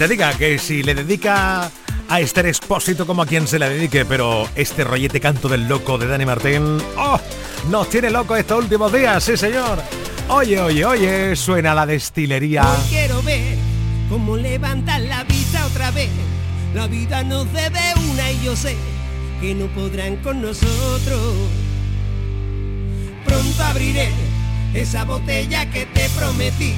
¿Qué 0.07 0.15
quiere 0.15 0.29
que 0.29 0.37
te 0.37 0.37
diga? 0.37 0.37
Que 0.37 0.57
si 0.57 0.83
le 0.83 0.95
dedica 0.95 1.69
a 2.07 2.19
Esther 2.21 2.45
Expósito 2.45 3.05
como 3.05 3.23
a 3.23 3.25
quien 3.25 3.45
se 3.45 3.59
le 3.59 3.67
dedique, 3.67 4.05
pero 4.05 4.47
este 4.55 4.85
rollete 4.85 5.19
canto 5.19 5.49
del 5.49 5.67
loco 5.67 5.97
de 5.97 6.07
Dani 6.07 6.25
Martín, 6.25 6.77
¡oh! 6.97 7.19
Nos 7.69 7.89
tiene 7.89 8.09
loco 8.09 8.37
estos 8.37 8.63
últimos 8.63 8.93
días, 8.93 9.21
sí 9.21 9.35
señor. 9.35 9.83
Oye, 10.29 10.61
oye, 10.61 10.85
oye, 10.85 11.35
suena 11.35 11.75
la 11.75 11.85
destilería. 11.85 12.61
Hoy 12.61 12.89
quiero 12.89 13.21
ver 13.23 13.57
cómo 14.09 14.37
levantan 14.37 15.09
la 15.09 15.25
vista 15.25 15.65
otra 15.65 15.91
vez. 15.91 16.09
La 16.73 16.87
vida 16.87 17.23
nos 17.23 17.51
debe 17.51 17.81
una 18.09 18.31
y 18.31 18.45
yo 18.45 18.55
sé 18.55 18.77
que 19.41 19.55
no 19.55 19.65
podrán 19.67 20.15
con 20.17 20.41
nosotros. 20.41 21.35
Pronto 23.25 23.63
abriré 23.63 24.09
esa 24.73 25.03
botella 25.03 25.69
que 25.69 25.85
te 25.87 26.07
prometí 26.11 26.75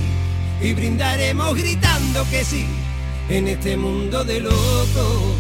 y 0.61 0.73
brindaremos 0.73 1.55
gritando 1.55 2.25
que 2.31 2.43
sí 2.43 2.65
en 3.29 3.47
este 3.47 3.77
mundo 3.77 4.23
de 4.23 4.41
locos. 4.41 5.35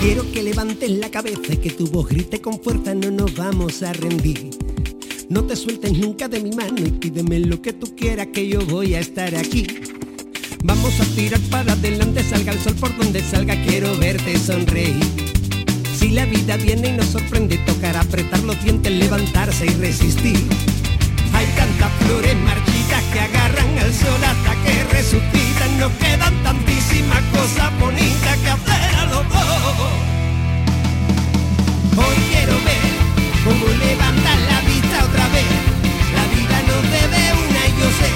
Quiero 0.00 0.30
que 0.32 0.42
levantes 0.42 0.90
la 0.90 1.10
cabeza 1.10 1.52
y 1.52 1.56
que 1.56 1.70
tu 1.70 1.86
voz 1.88 2.08
grite 2.08 2.40
con 2.40 2.60
fuerza, 2.62 2.94
no 2.94 3.10
nos 3.10 3.34
vamos 3.34 3.82
a 3.82 3.92
rendir. 3.92 4.50
No 5.28 5.44
te 5.44 5.56
sueltes 5.56 5.92
nunca 5.92 6.28
de 6.28 6.40
mi 6.40 6.52
mano 6.52 6.78
y 6.78 6.90
pídeme 6.90 7.40
lo 7.40 7.60
que 7.60 7.72
tú 7.72 7.94
quieras 7.96 8.28
que 8.32 8.48
yo 8.48 8.64
voy 8.66 8.94
a 8.94 9.00
estar 9.00 9.34
aquí. 9.34 9.66
Vamos 10.64 11.00
a 11.00 11.04
tirar 11.14 11.40
para 11.50 11.72
adelante, 11.72 12.22
salga 12.22 12.52
el 12.52 12.58
sol 12.60 12.74
por 12.74 12.96
donde 12.96 13.22
salga, 13.22 13.60
quiero 13.64 13.96
verte 13.96 14.38
sonreír. 14.38 15.27
Si 15.98 16.10
la 16.10 16.26
vida 16.26 16.56
viene 16.56 16.90
y 16.90 16.92
nos 16.92 17.06
sorprende, 17.06 17.58
tocará 17.58 18.02
apretar 18.02 18.38
los 18.44 18.62
dientes, 18.62 18.92
levantarse 18.92 19.66
y 19.66 19.70
resistir. 19.70 20.38
Hay 21.34 21.46
tantas 21.56 21.90
flores 22.06 22.36
marchitas 22.36 23.02
que 23.12 23.18
agarran 23.18 23.78
al 23.80 23.92
sol 23.92 24.22
hasta 24.22 24.54
que 24.62 24.84
resucitan. 24.94 25.80
Nos 25.80 25.90
quedan 25.94 26.40
tantísimas 26.44 27.20
cosas 27.32 27.80
bonitas 27.80 28.36
que 28.38 28.48
hacer 28.48 28.94
a 28.94 29.04
los 29.06 29.28
dos. 29.28 29.74
Hoy 31.96 32.16
quiero 32.30 32.54
ver 32.62 32.92
cómo 33.42 33.66
levantar 33.66 34.38
la 34.52 34.60
vista 34.70 35.04
otra 35.04 35.28
vez. 35.34 35.50
La 36.14 36.24
vida 36.30 36.62
nos 36.70 36.82
debe 36.94 37.22
una 37.42 37.60
y 37.66 37.72
yo 37.74 37.88
sé 37.98 38.10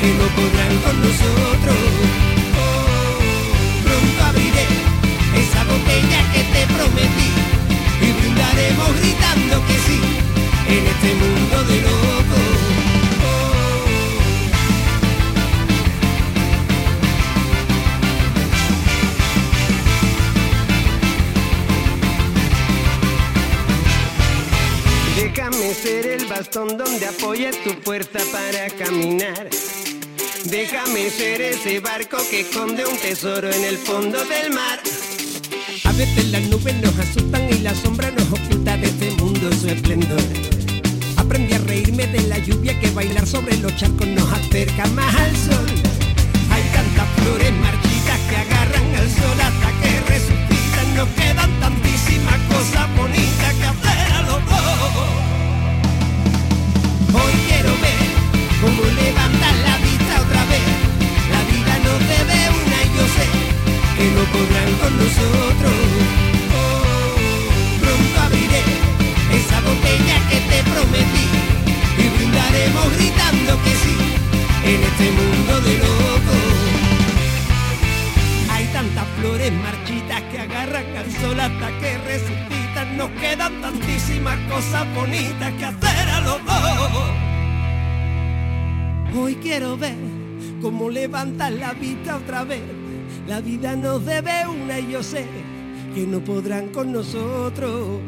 que 0.00 0.08
no 0.14 0.26
podrán 0.38 0.76
con 0.84 1.00
nosotros. 1.02 2.27
Y 6.96 8.12
brindaremos 8.12 9.00
gritando 9.00 9.66
que 9.66 9.74
sí 9.74 10.00
en 10.68 10.86
este 10.86 11.14
mundo 11.14 11.64
de 11.64 11.80
locos. 11.82 12.78
Déjame 25.16 25.74
ser 25.74 26.06
el 26.06 26.26
bastón 26.26 26.78
donde 26.78 27.06
apoyes 27.06 27.62
tu 27.64 27.72
fuerza 27.82 28.20
para 28.32 28.70
caminar. 28.70 29.48
Déjame 30.44 31.10
ser 31.10 31.40
ese 31.42 31.80
barco 31.80 32.18
que 32.30 32.40
esconde 32.40 32.86
un 32.86 32.96
tesoro 32.98 33.50
en 33.50 33.64
el 33.64 33.76
fondo 33.76 34.24
del 34.24 34.52
mar. 34.52 34.80
A 35.98 36.02
veces 36.02 36.30
las 36.30 36.42
nubes 36.42 36.76
nos 36.76 36.96
asustan 36.96 37.50
y 37.50 37.58
la 37.58 37.74
sombra 37.74 38.08
nos 38.12 38.30
oculta 38.30 38.76
de 38.76 38.86
este 38.86 39.10
mundo 39.20 39.50
su 39.50 39.66
esplendor. 39.66 40.22
Aprendí 41.16 41.54
a 41.54 41.58
reírme 41.58 42.06
de 42.06 42.22
la 42.28 42.38
lluvia 42.38 42.78
que 42.78 42.88
bailar 42.92 43.26
sobre 43.26 43.56
los 43.56 43.74
charcos 43.74 44.06
nos 44.06 44.32
acerca 44.32 44.86
más 44.94 45.12
al 45.12 45.36
sol. 45.36 45.66
Hay 46.52 46.62
tantas 46.72 47.08
flores 47.16 47.52
marchitas 47.52 48.18
que 48.30 48.36
agarran 48.36 48.94
al 48.94 49.10
sol 49.10 49.40
hasta 49.42 49.68
que 49.82 50.00
resucitan. 50.12 50.94
Nos 50.94 51.08
quedan 51.18 51.50
tantísimas 51.58 52.38
cosas 52.46 52.86
bonitas 52.96 53.54
que 53.58 53.64
hacer 53.64 54.12
a 54.12 54.22
los 54.22 54.40
dos. 54.46 54.94
Hoy 57.12 57.32
quiero 57.48 57.72
ver 57.82 58.06
cómo 58.62 58.84
levantar 59.02 59.54
la 59.66 59.78
la 61.34 61.40
vida 61.50 61.74
nos 61.82 61.98
debe 62.06 62.38
una 62.54 62.78
y 62.86 62.88
yo 62.96 63.04
sé 63.16 63.26
que 63.96 64.04
no 64.14 64.22
podrán 64.30 64.72
con 64.78 64.96
nosotros. 64.96 65.37
Cómo 91.08 91.16
levantar 91.16 91.52
la 91.52 91.72
vista 91.72 92.16
otra 92.16 92.44
vez. 92.44 92.60
La 93.26 93.40
vida 93.40 93.74
nos 93.76 94.04
debe 94.04 94.46
una 94.46 94.78
y 94.78 94.92
yo 94.92 95.02
sé 95.02 95.24
que 95.94 96.06
no 96.06 96.20
podrán 96.20 96.68
con 96.68 96.92
nosotros. 96.92 98.00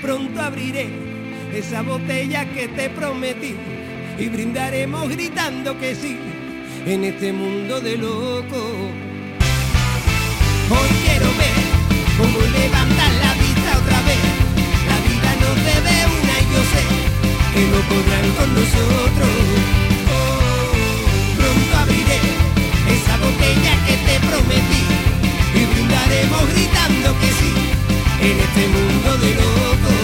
Pronto 0.00 0.40
abriré 0.40 0.88
esa 1.52 1.82
botella 1.82 2.44
que 2.52 2.68
te 2.68 2.90
prometí 2.90 3.54
y 4.18 4.28
brindaremos 4.28 5.08
gritando 5.08 5.78
que 5.78 5.94
sí 5.94 6.16
en 6.86 7.04
este 7.04 7.32
mundo 7.32 7.80
de 7.80 7.96
locos. 7.96 8.72
Hoy 10.70 10.90
quiero 11.04 11.26
ver 11.42 11.58
cómo 12.18 12.38
levantar 12.40 13.12
la 13.24 13.34
vista 13.34 13.78
otra 13.82 14.00
vez. 14.08 14.22
La 14.90 14.98
vida 15.08 15.30
nos 15.42 15.56
debe 15.70 15.94
una 16.16 16.34
y 16.40 16.46
yo 16.54 16.62
sé 16.72 16.82
que 17.54 17.62
no 17.72 17.80
podrán 17.88 18.30
con 18.38 18.54
nosotros. 18.54 19.83
Botella 23.24 23.74
que 23.86 23.96
te 24.06 24.14
prometí 24.26 24.84
y 25.54 25.64
brindaremos 25.72 26.42
gritando 26.52 27.18
que 27.20 27.30
sí 27.38 27.52
en 28.20 28.40
este 28.40 28.68
mundo 28.68 29.18
de 29.18 29.34
locos. 29.34 30.03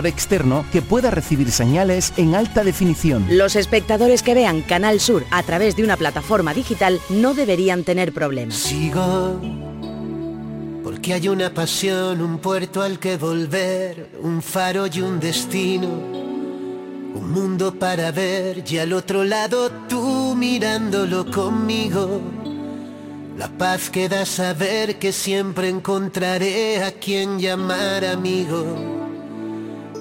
externo 0.09 0.65
que 0.71 0.81
pueda 0.81 1.11
recibir 1.11 1.51
señales 1.51 2.13
en 2.17 2.35
alta 2.35 2.63
definición. 2.63 3.25
Los 3.29 3.55
espectadores 3.55 4.23
que 4.23 4.33
vean 4.33 4.61
Canal 4.61 4.99
Sur 4.99 5.25
a 5.31 5.43
través 5.43 5.75
de 5.75 5.83
una 5.83 5.97
plataforma 5.97 6.53
digital 6.53 6.99
no 7.09 7.33
deberían 7.33 7.83
tener 7.83 8.13
problemas. 8.13 8.55
Sigo 8.55 9.39
porque 10.83 11.13
hay 11.13 11.29
una 11.29 11.53
pasión, 11.53 12.21
un 12.21 12.39
puerto 12.39 12.81
al 12.81 12.99
que 12.99 13.17
volver, 13.17 14.09
un 14.21 14.41
faro 14.41 14.87
y 14.87 15.01
un 15.01 15.19
destino, 15.19 15.87
un 15.87 17.31
mundo 17.31 17.73
para 17.73 18.11
ver 18.11 18.63
y 18.69 18.77
al 18.77 18.93
otro 18.93 19.23
lado 19.23 19.71
tú 19.87 20.35
mirándolo 20.35 21.29
conmigo. 21.31 22.21
La 23.37 23.47
paz 23.47 23.89
que 23.89 24.09
da 24.09 24.25
saber 24.25 24.99
que 24.99 25.11
siempre 25.11 25.69
encontraré 25.69 26.83
a 26.83 26.91
quien 26.91 27.39
llamar 27.39 28.03
amigo. 28.03 29.09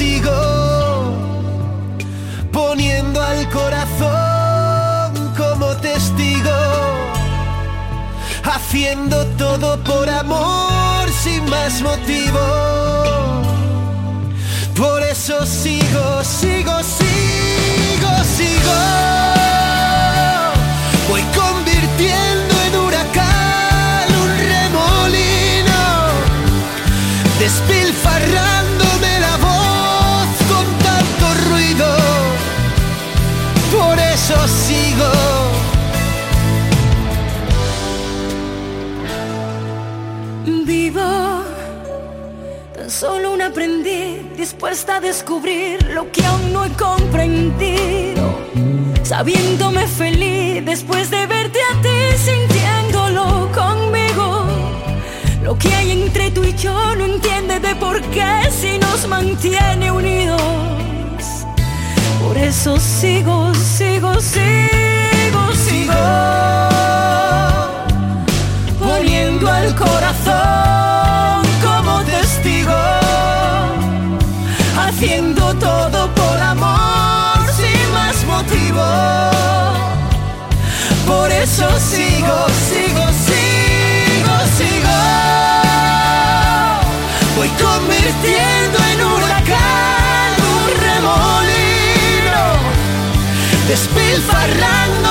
sigo 0.00 1.12
poniendo 2.50 3.22
al 3.22 3.46
corazón 3.50 5.10
como 5.36 5.66
testigo, 5.76 6.58
haciendo 8.42 9.26
todo 9.36 9.78
por 9.84 10.08
amor 10.08 11.04
sin 11.22 11.44
más 11.50 11.82
motivo. 11.82 12.40
Por 14.74 15.02
eso 15.02 15.44
sigo, 15.44 16.24
sigo, 16.24 16.76
sigo, 16.82 18.12
sigo. 18.36 19.00
Sigo. 34.30 35.12
Vivo 40.64 41.00
tan 42.74 42.90
solo 42.90 43.32
un 43.32 43.42
aprendiz 43.42 44.36
dispuesta 44.36 44.96
a 44.96 45.00
descubrir 45.00 45.82
lo 45.90 46.10
que 46.12 46.24
aún 46.24 46.52
no 46.52 46.64
he 46.64 46.70
comprendido. 46.70 48.38
Sabiéndome 49.02 49.86
feliz 49.86 50.64
después 50.64 51.10
de 51.10 51.26
verte 51.26 51.58
a 51.72 51.82
ti, 51.82 52.16
sintiéndolo 52.16 53.50
conmigo. 53.52 54.44
Lo 55.42 55.58
que 55.58 55.74
hay 55.74 55.90
entre 55.90 56.30
tú 56.30 56.44
y 56.44 56.54
yo 56.54 56.94
no 56.96 57.04
entiende 57.04 57.58
de 57.58 57.74
por 57.76 58.00
qué 58.12 58.48
si 58.50 58.78
nos 58.78 59.06
mantiene 59.08 59.90
unidos. 59.90 60.40
Por 62.30 62.38
eso 62.38 62.78
sigo, 62.78 63.52
sigo, 63.54 64.14
sigo, 64.20 65.52
sigo. 65.52 65.92
Poniendo 68.78 69.50
al 69.50 69.74
corazón 69.74 71.42
como 71.60 72.04
testigo. 72.04 72.80
Haciendo 74.78 75.54
todo 75.54 76.08
por 76.14 76.38
amor 76.38 77.52
sin 77.56 77.92
más 77.92 78.24
motivo. 78.24 78.86
Por 81.08 81.32
eso 81.32 81.68
sigo, 81.80 82.46
despilfarrándome 93.80 95.00
la 95.02 95.09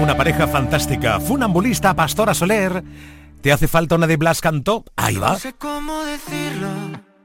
una 0.00 0.16
pareja 0.16 0.46
fantástica. 0.46 1.20
Funambulista, 1.20 1.94
Pastora 1.94 2.32
Soler. 2.32 2.82
¿Te 3.42 3.52
hace 3.52 3.68
falta 3.68 3.96
una 3.96 4.06
de 4.06 4.16
Blas 4.16 4.40
Cantó? 4.40 4.84
Ahí 4.96 5.16
va. 5.16 5.32
No 5.32 5.38
sé 5.38 5.52
cómo 5.52 6.02
decirlo, 6.04 6.68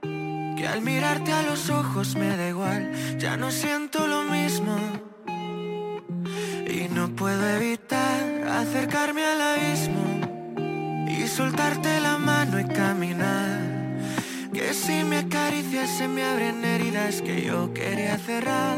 que 0.01 0.67
al 0.67 0.81
mirarte 0.81 1.31
a 1.31 1.41
los 1.43 1.69
ojos 1.69 2.15
me 2.15 2.35
da 2.35 2.49
igual, 2.49 2.91
ya 3.17 3.37
no 3.37 3.51
siento 3.51 4.07
lo 4.07 4.23
mismo. 4.23 4.77
Y 6.67 6.89
no 6.93 7.09
puedo 7.15 7.47
evitar 7.55 8.47
acercarme 8.49 9.25
al 9.25 9.41
abismo 9.41 11.07
y 11.07 11.27
soltarte 11.27 11.99
la 12.01 12.17
mano 12.17 12.59
y 12.59 12.65
caminar. 12.65 13.59
Que 14.53 14.73
si 14.73 15.03
me 15.03 15.19
acaricias 15.19 15.89
se 15.89 16.07
me 16.07 16.23
abren 16.23 16.63
heridas 16.63 17.21
que 17.21 17.41
yo 17.43 17.73
quería 17.73 18.17
cerrar. 18.17 18.77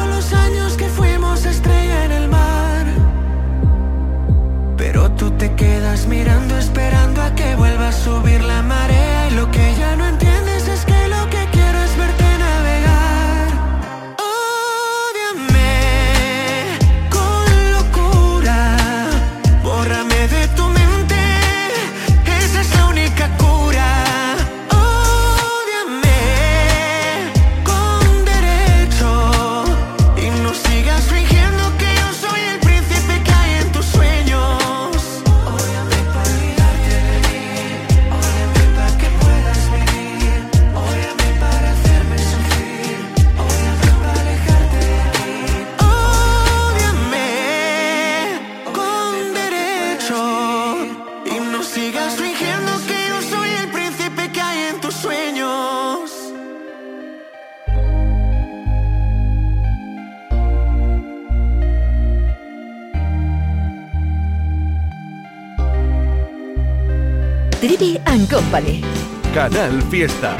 los 0.21 0.33
años 0.33 0.77
que 0.77 0.87
fuimos 0.87 1.45
estrella 1.45 2.05
en 2.05 2.11
el 2.11 2.27
mar. 2.27 2.85
Pero 4.77 5.09
tú 5.11 5.31
te 5.31 5.55
quedas 5.55 6.05
mirando, 6.05 6.57
esperando 6.57 7.23
a 7.23 7.33
que 7.33 7.55
vuelva 7.55 7.87
a 7.87 7.91
subir 7.91 8.43
la 8.43 8.61
marea. 8.61 9.29
Y 9.29 9.33
lo 9.33 9.49
que 9.49 9.75
ya 9.79 9.95
no 9.95 10.05
entiendes 10.05 10.20
Company. 68.51 68.81
Canal 69.33 69.81
Fiesta. 69.83 70.35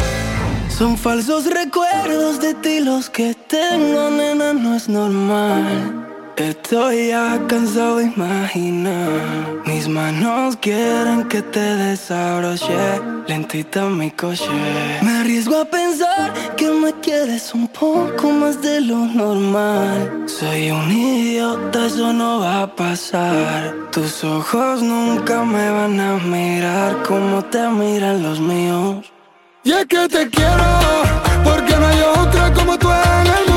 Son 0.67 0.97
falsos 0.97 1.45
recuerdos 1.45 2.41
de 2.41 2.53
ti 2.55 2.81
los 2.81 3.09
que 3.09 3.33
tengo, 3.47 4.09
nena, 4.09 4.51
no 4.53 4.75
es 4.75 4.89
normal. 4.89 6.07
Estoy 6.35 7.07
ya 7.07 7.39
cansado 7.47 7.97
de 7.97 8.05
imaginar. 8.05 9.61
Mis 9.65 9.87
manos 9.87 10.57
quieren 10.57 11.29
que 11.29 11.41
te 11.41 11.59
desabroche 11.59 12.99
lentita 13.27 13.85
mi 13.85 14.11
coche. 14.11 14.49
Me 15.01 15.11
arriesgo 15.19 15.61
a 15.61 15.65
pensar 15.65 16.33
me 16.81 16.93
quieres 16.93 17.53
un 17.53 17.67
poco 17.67 18.31
más 18.31 18.61
de 18.61 18.81
lo 18.81 19.05
normal. 19.05 20.25
Soy 20.25 20.71
un 20.71 20.91
idiota, 20.91 21.85
eso 21.85 22.11
no 22.11 22.39
va 22.39 22.63
a 22.63 22.75
pasar. 22.75 23.75
Tus 23.91 24.23
ojos 24.23 24.81
nunca 24.81 25.43
me 25.43 25.69
van 25.69 25.99
a 25.99 26.17
mirar 26.17 27.03
como 27.03 27.43
te 27.45 27.67
miran 27.67 28.23
los 28.23 28.39
míos. 28.39 29.05
Y 29.63 29.71
es 29.73 29.85
que 29.85 30.07
te 30.07 30.27
quiero, 30.29 30.69
porque 31.43 31.75
no 31.75 31.85
hay 31.85 32.01
otra 32.19 32.53
como 32.53 32.77
tú 32.79 32.89
en 32.89 33.27
el 33.27 33.50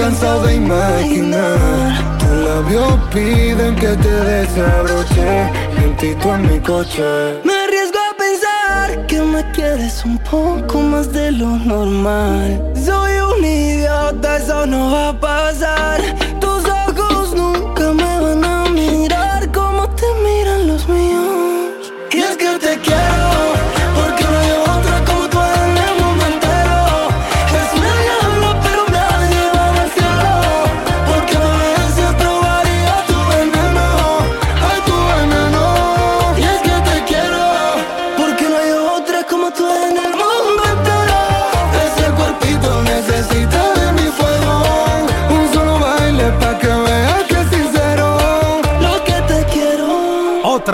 cansado 0.00 0.46
de 0.46 0.54
imaginar. 0.54 2.18
Tus 2.18 2.30
labios 2.30 2.98
piden 3.12 3.76
que 3.76 3.88
te 4.04 4.14
desabroche. 4.32 5.50
Lentito 5.78 6.34
en 6.34 6.42
mi 6.50 6.58
coche. 6.60 7.02
Me 7.44 7.54
arriesgo 7.64 7.98
a 8.10 8.16
pensar 8.16 9.06
que 9.06 9.20
me 9.20 9.42
quieres 9.52 10.04
un 10.04 10.18
poco 10.18 10.80
más 10.80 11.12
de 11.12 11.32
lo 11.32 11.50
normal. 11.58 12.62
Soy 12.74 13.12
un 13.30 13.44
idiota, 13.44 14.38
eso 14.38 14.66
no 14.66 14.90
va 14.90 15.08
a 15.10 15.20
pasar. 15.20 16.00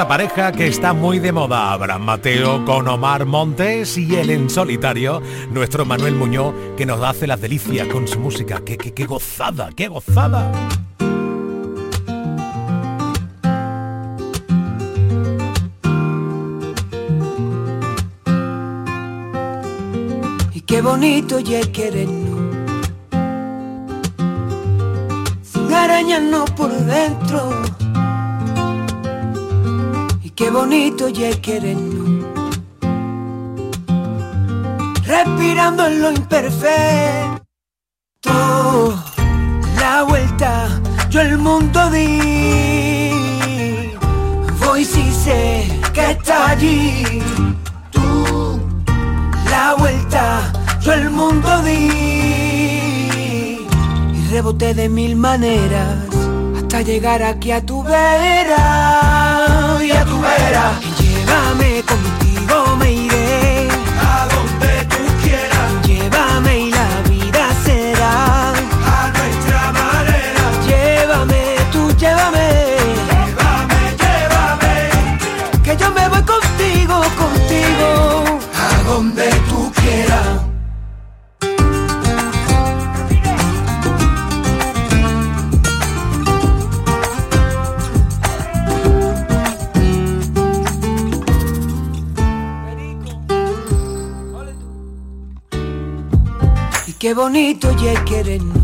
Pareja 0.09 0.53
que 0.53 0.69
está 0.69 0.93
muy 0.93 1.19
de 1.19 1.33
moda, 1.33 1.73
Abraham 1.73 2.03
Mateo 2.03 2.65
con 2.65 2.87
Omar 2.87 3.27
Montes 3.27 3.99
y 3.99 4.15
él 4.15 4.31
en 4.31 4.49
solitario, 4.49 5.21
nuestro 5.51 5.85
Manuel 5.85 6.15
Muñoz, 6.15 6.55
que 6.77 6.87
nos 6.87 7.03
hace 7.03 7.27
las 7.27 7.41
delicias 7.41 7.89
con 7.89 8.07
su 8.07 8.21
música. 8.21 8.63
¡Qué, 8.65 8.79
qué, 8.79 8.95
qué 8.95 9.05
gozada, 9.05 9.71
qué 9.75 9.89
gozada! 9.89 10.53
Y 20.55 20.61
qué 20.61 20.81
bonito 20.83 21.41
ya 21.41 21.59
es 21.59 21.69
querernos 21.69 22.57
Sin 25.43 25.73
arañarnos 25.73 26.49
por 26.53 26.71
dentro 26.71 27.51
Y 27.81 27.86
qué 30.37 30.51
bonito 30.51 31.09
ya 31.09 31.31
es 31.31 31.41
Respirando 35.05 35.87
en 35.87 36.03
lo 36.03 36.11
imperfecto 36.13 37.41
La 39.81 40.03
vuelta 40.03 40.69
yo 41.11 41.23
el 41.23 41.39
mundo 41.39 41.91
di. 41.91 43.11
Voy 44.61 44.85
si 44.85 45.11
sé 45.13 45.67
que 45.95 46.11
está 46.11 46.51
allí 46.51 47.23
Tú 47.91 48.61
la 49.51 49.75
vuelta, 49.79 50.53
yo 50.81 50.93
el 50.93 51.11
mundo 51.11 51.63
di. 51.63 51.89
Y 54.13 54.29
reboté 54.31 54.75
de 54.75 54.89
mil 54.89 55.17
maneras 55.17 56.06
hasta 56.67 56.83
llegar 56.83 57.23
aquí 57.23 57.53
a 57.53 57.61
tu 57.65 57.81
vera 57.85 58.59
y 59.81 59.93
a 59.93 60.05
tu 60.05 60.21
vera. 60.21 60.81
Bonito 97.27 97.73
ya 97.83 97.91
es 97.91 98.01
querernos. 98.03 98.57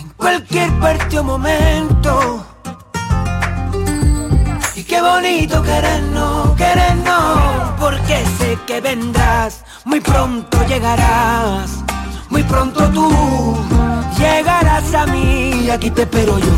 En 0.00 0.08
cualquier 0.16 0.70
parte 0.80 1.20
o 1.20 1.22
momento. 1.22 2.44
Y 4.74 4.82
qué 4.82 5.00
bonito 5.00 5.62
querernos, 5.62 6.50
querernos, 6.56 7.38
porque 7.78 8.24
sé 8.38 8.58
que 8.66 8.80
vendrás, 8.80 9.64
muy 9.84 10.00
pronto 10.00 10.66
llegarás, 10.66 11.70
muy 12.28 12.42
pronto 12.42 12.80
tú 12.90 13.08
llegarás 14.18 14.92
a 14.94 15.06
mí, 15.06 15.62
y 15.66 15.70
aquí 15.70 15.92
te 15.92 16.02
espero 16.02 16.40
yo. 16.40 16.56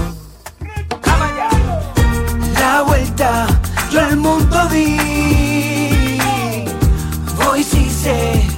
La 2.59 2.83
vuelta, 2.83 3.47
yo 3.91 4.01
el 4.01 4.17
mundo 4.17 4.67
di, 4.69 6.19
voy 7.37 7.63
si 7.63 7.91
sé 7.91 8.58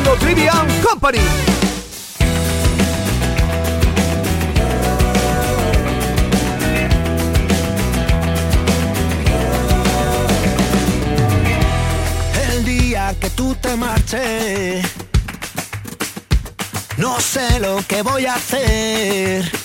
escuchando 0.00 0.16
Trivian 0.16 0.82
Company. 0.82 1.18
El 12.50 12.64
día 12.64 13.14
que 13.20 13.30
tú 13.30 13.54
te 13.60 13.76
marches, 13.76 14.86
no 16.96 17.20
sé 17.20 17.60
lo 17.60 17.82
que 17.86 18.02
voy 18.02 18.26
a 18.26 18.34
hacer. 18.34 19.59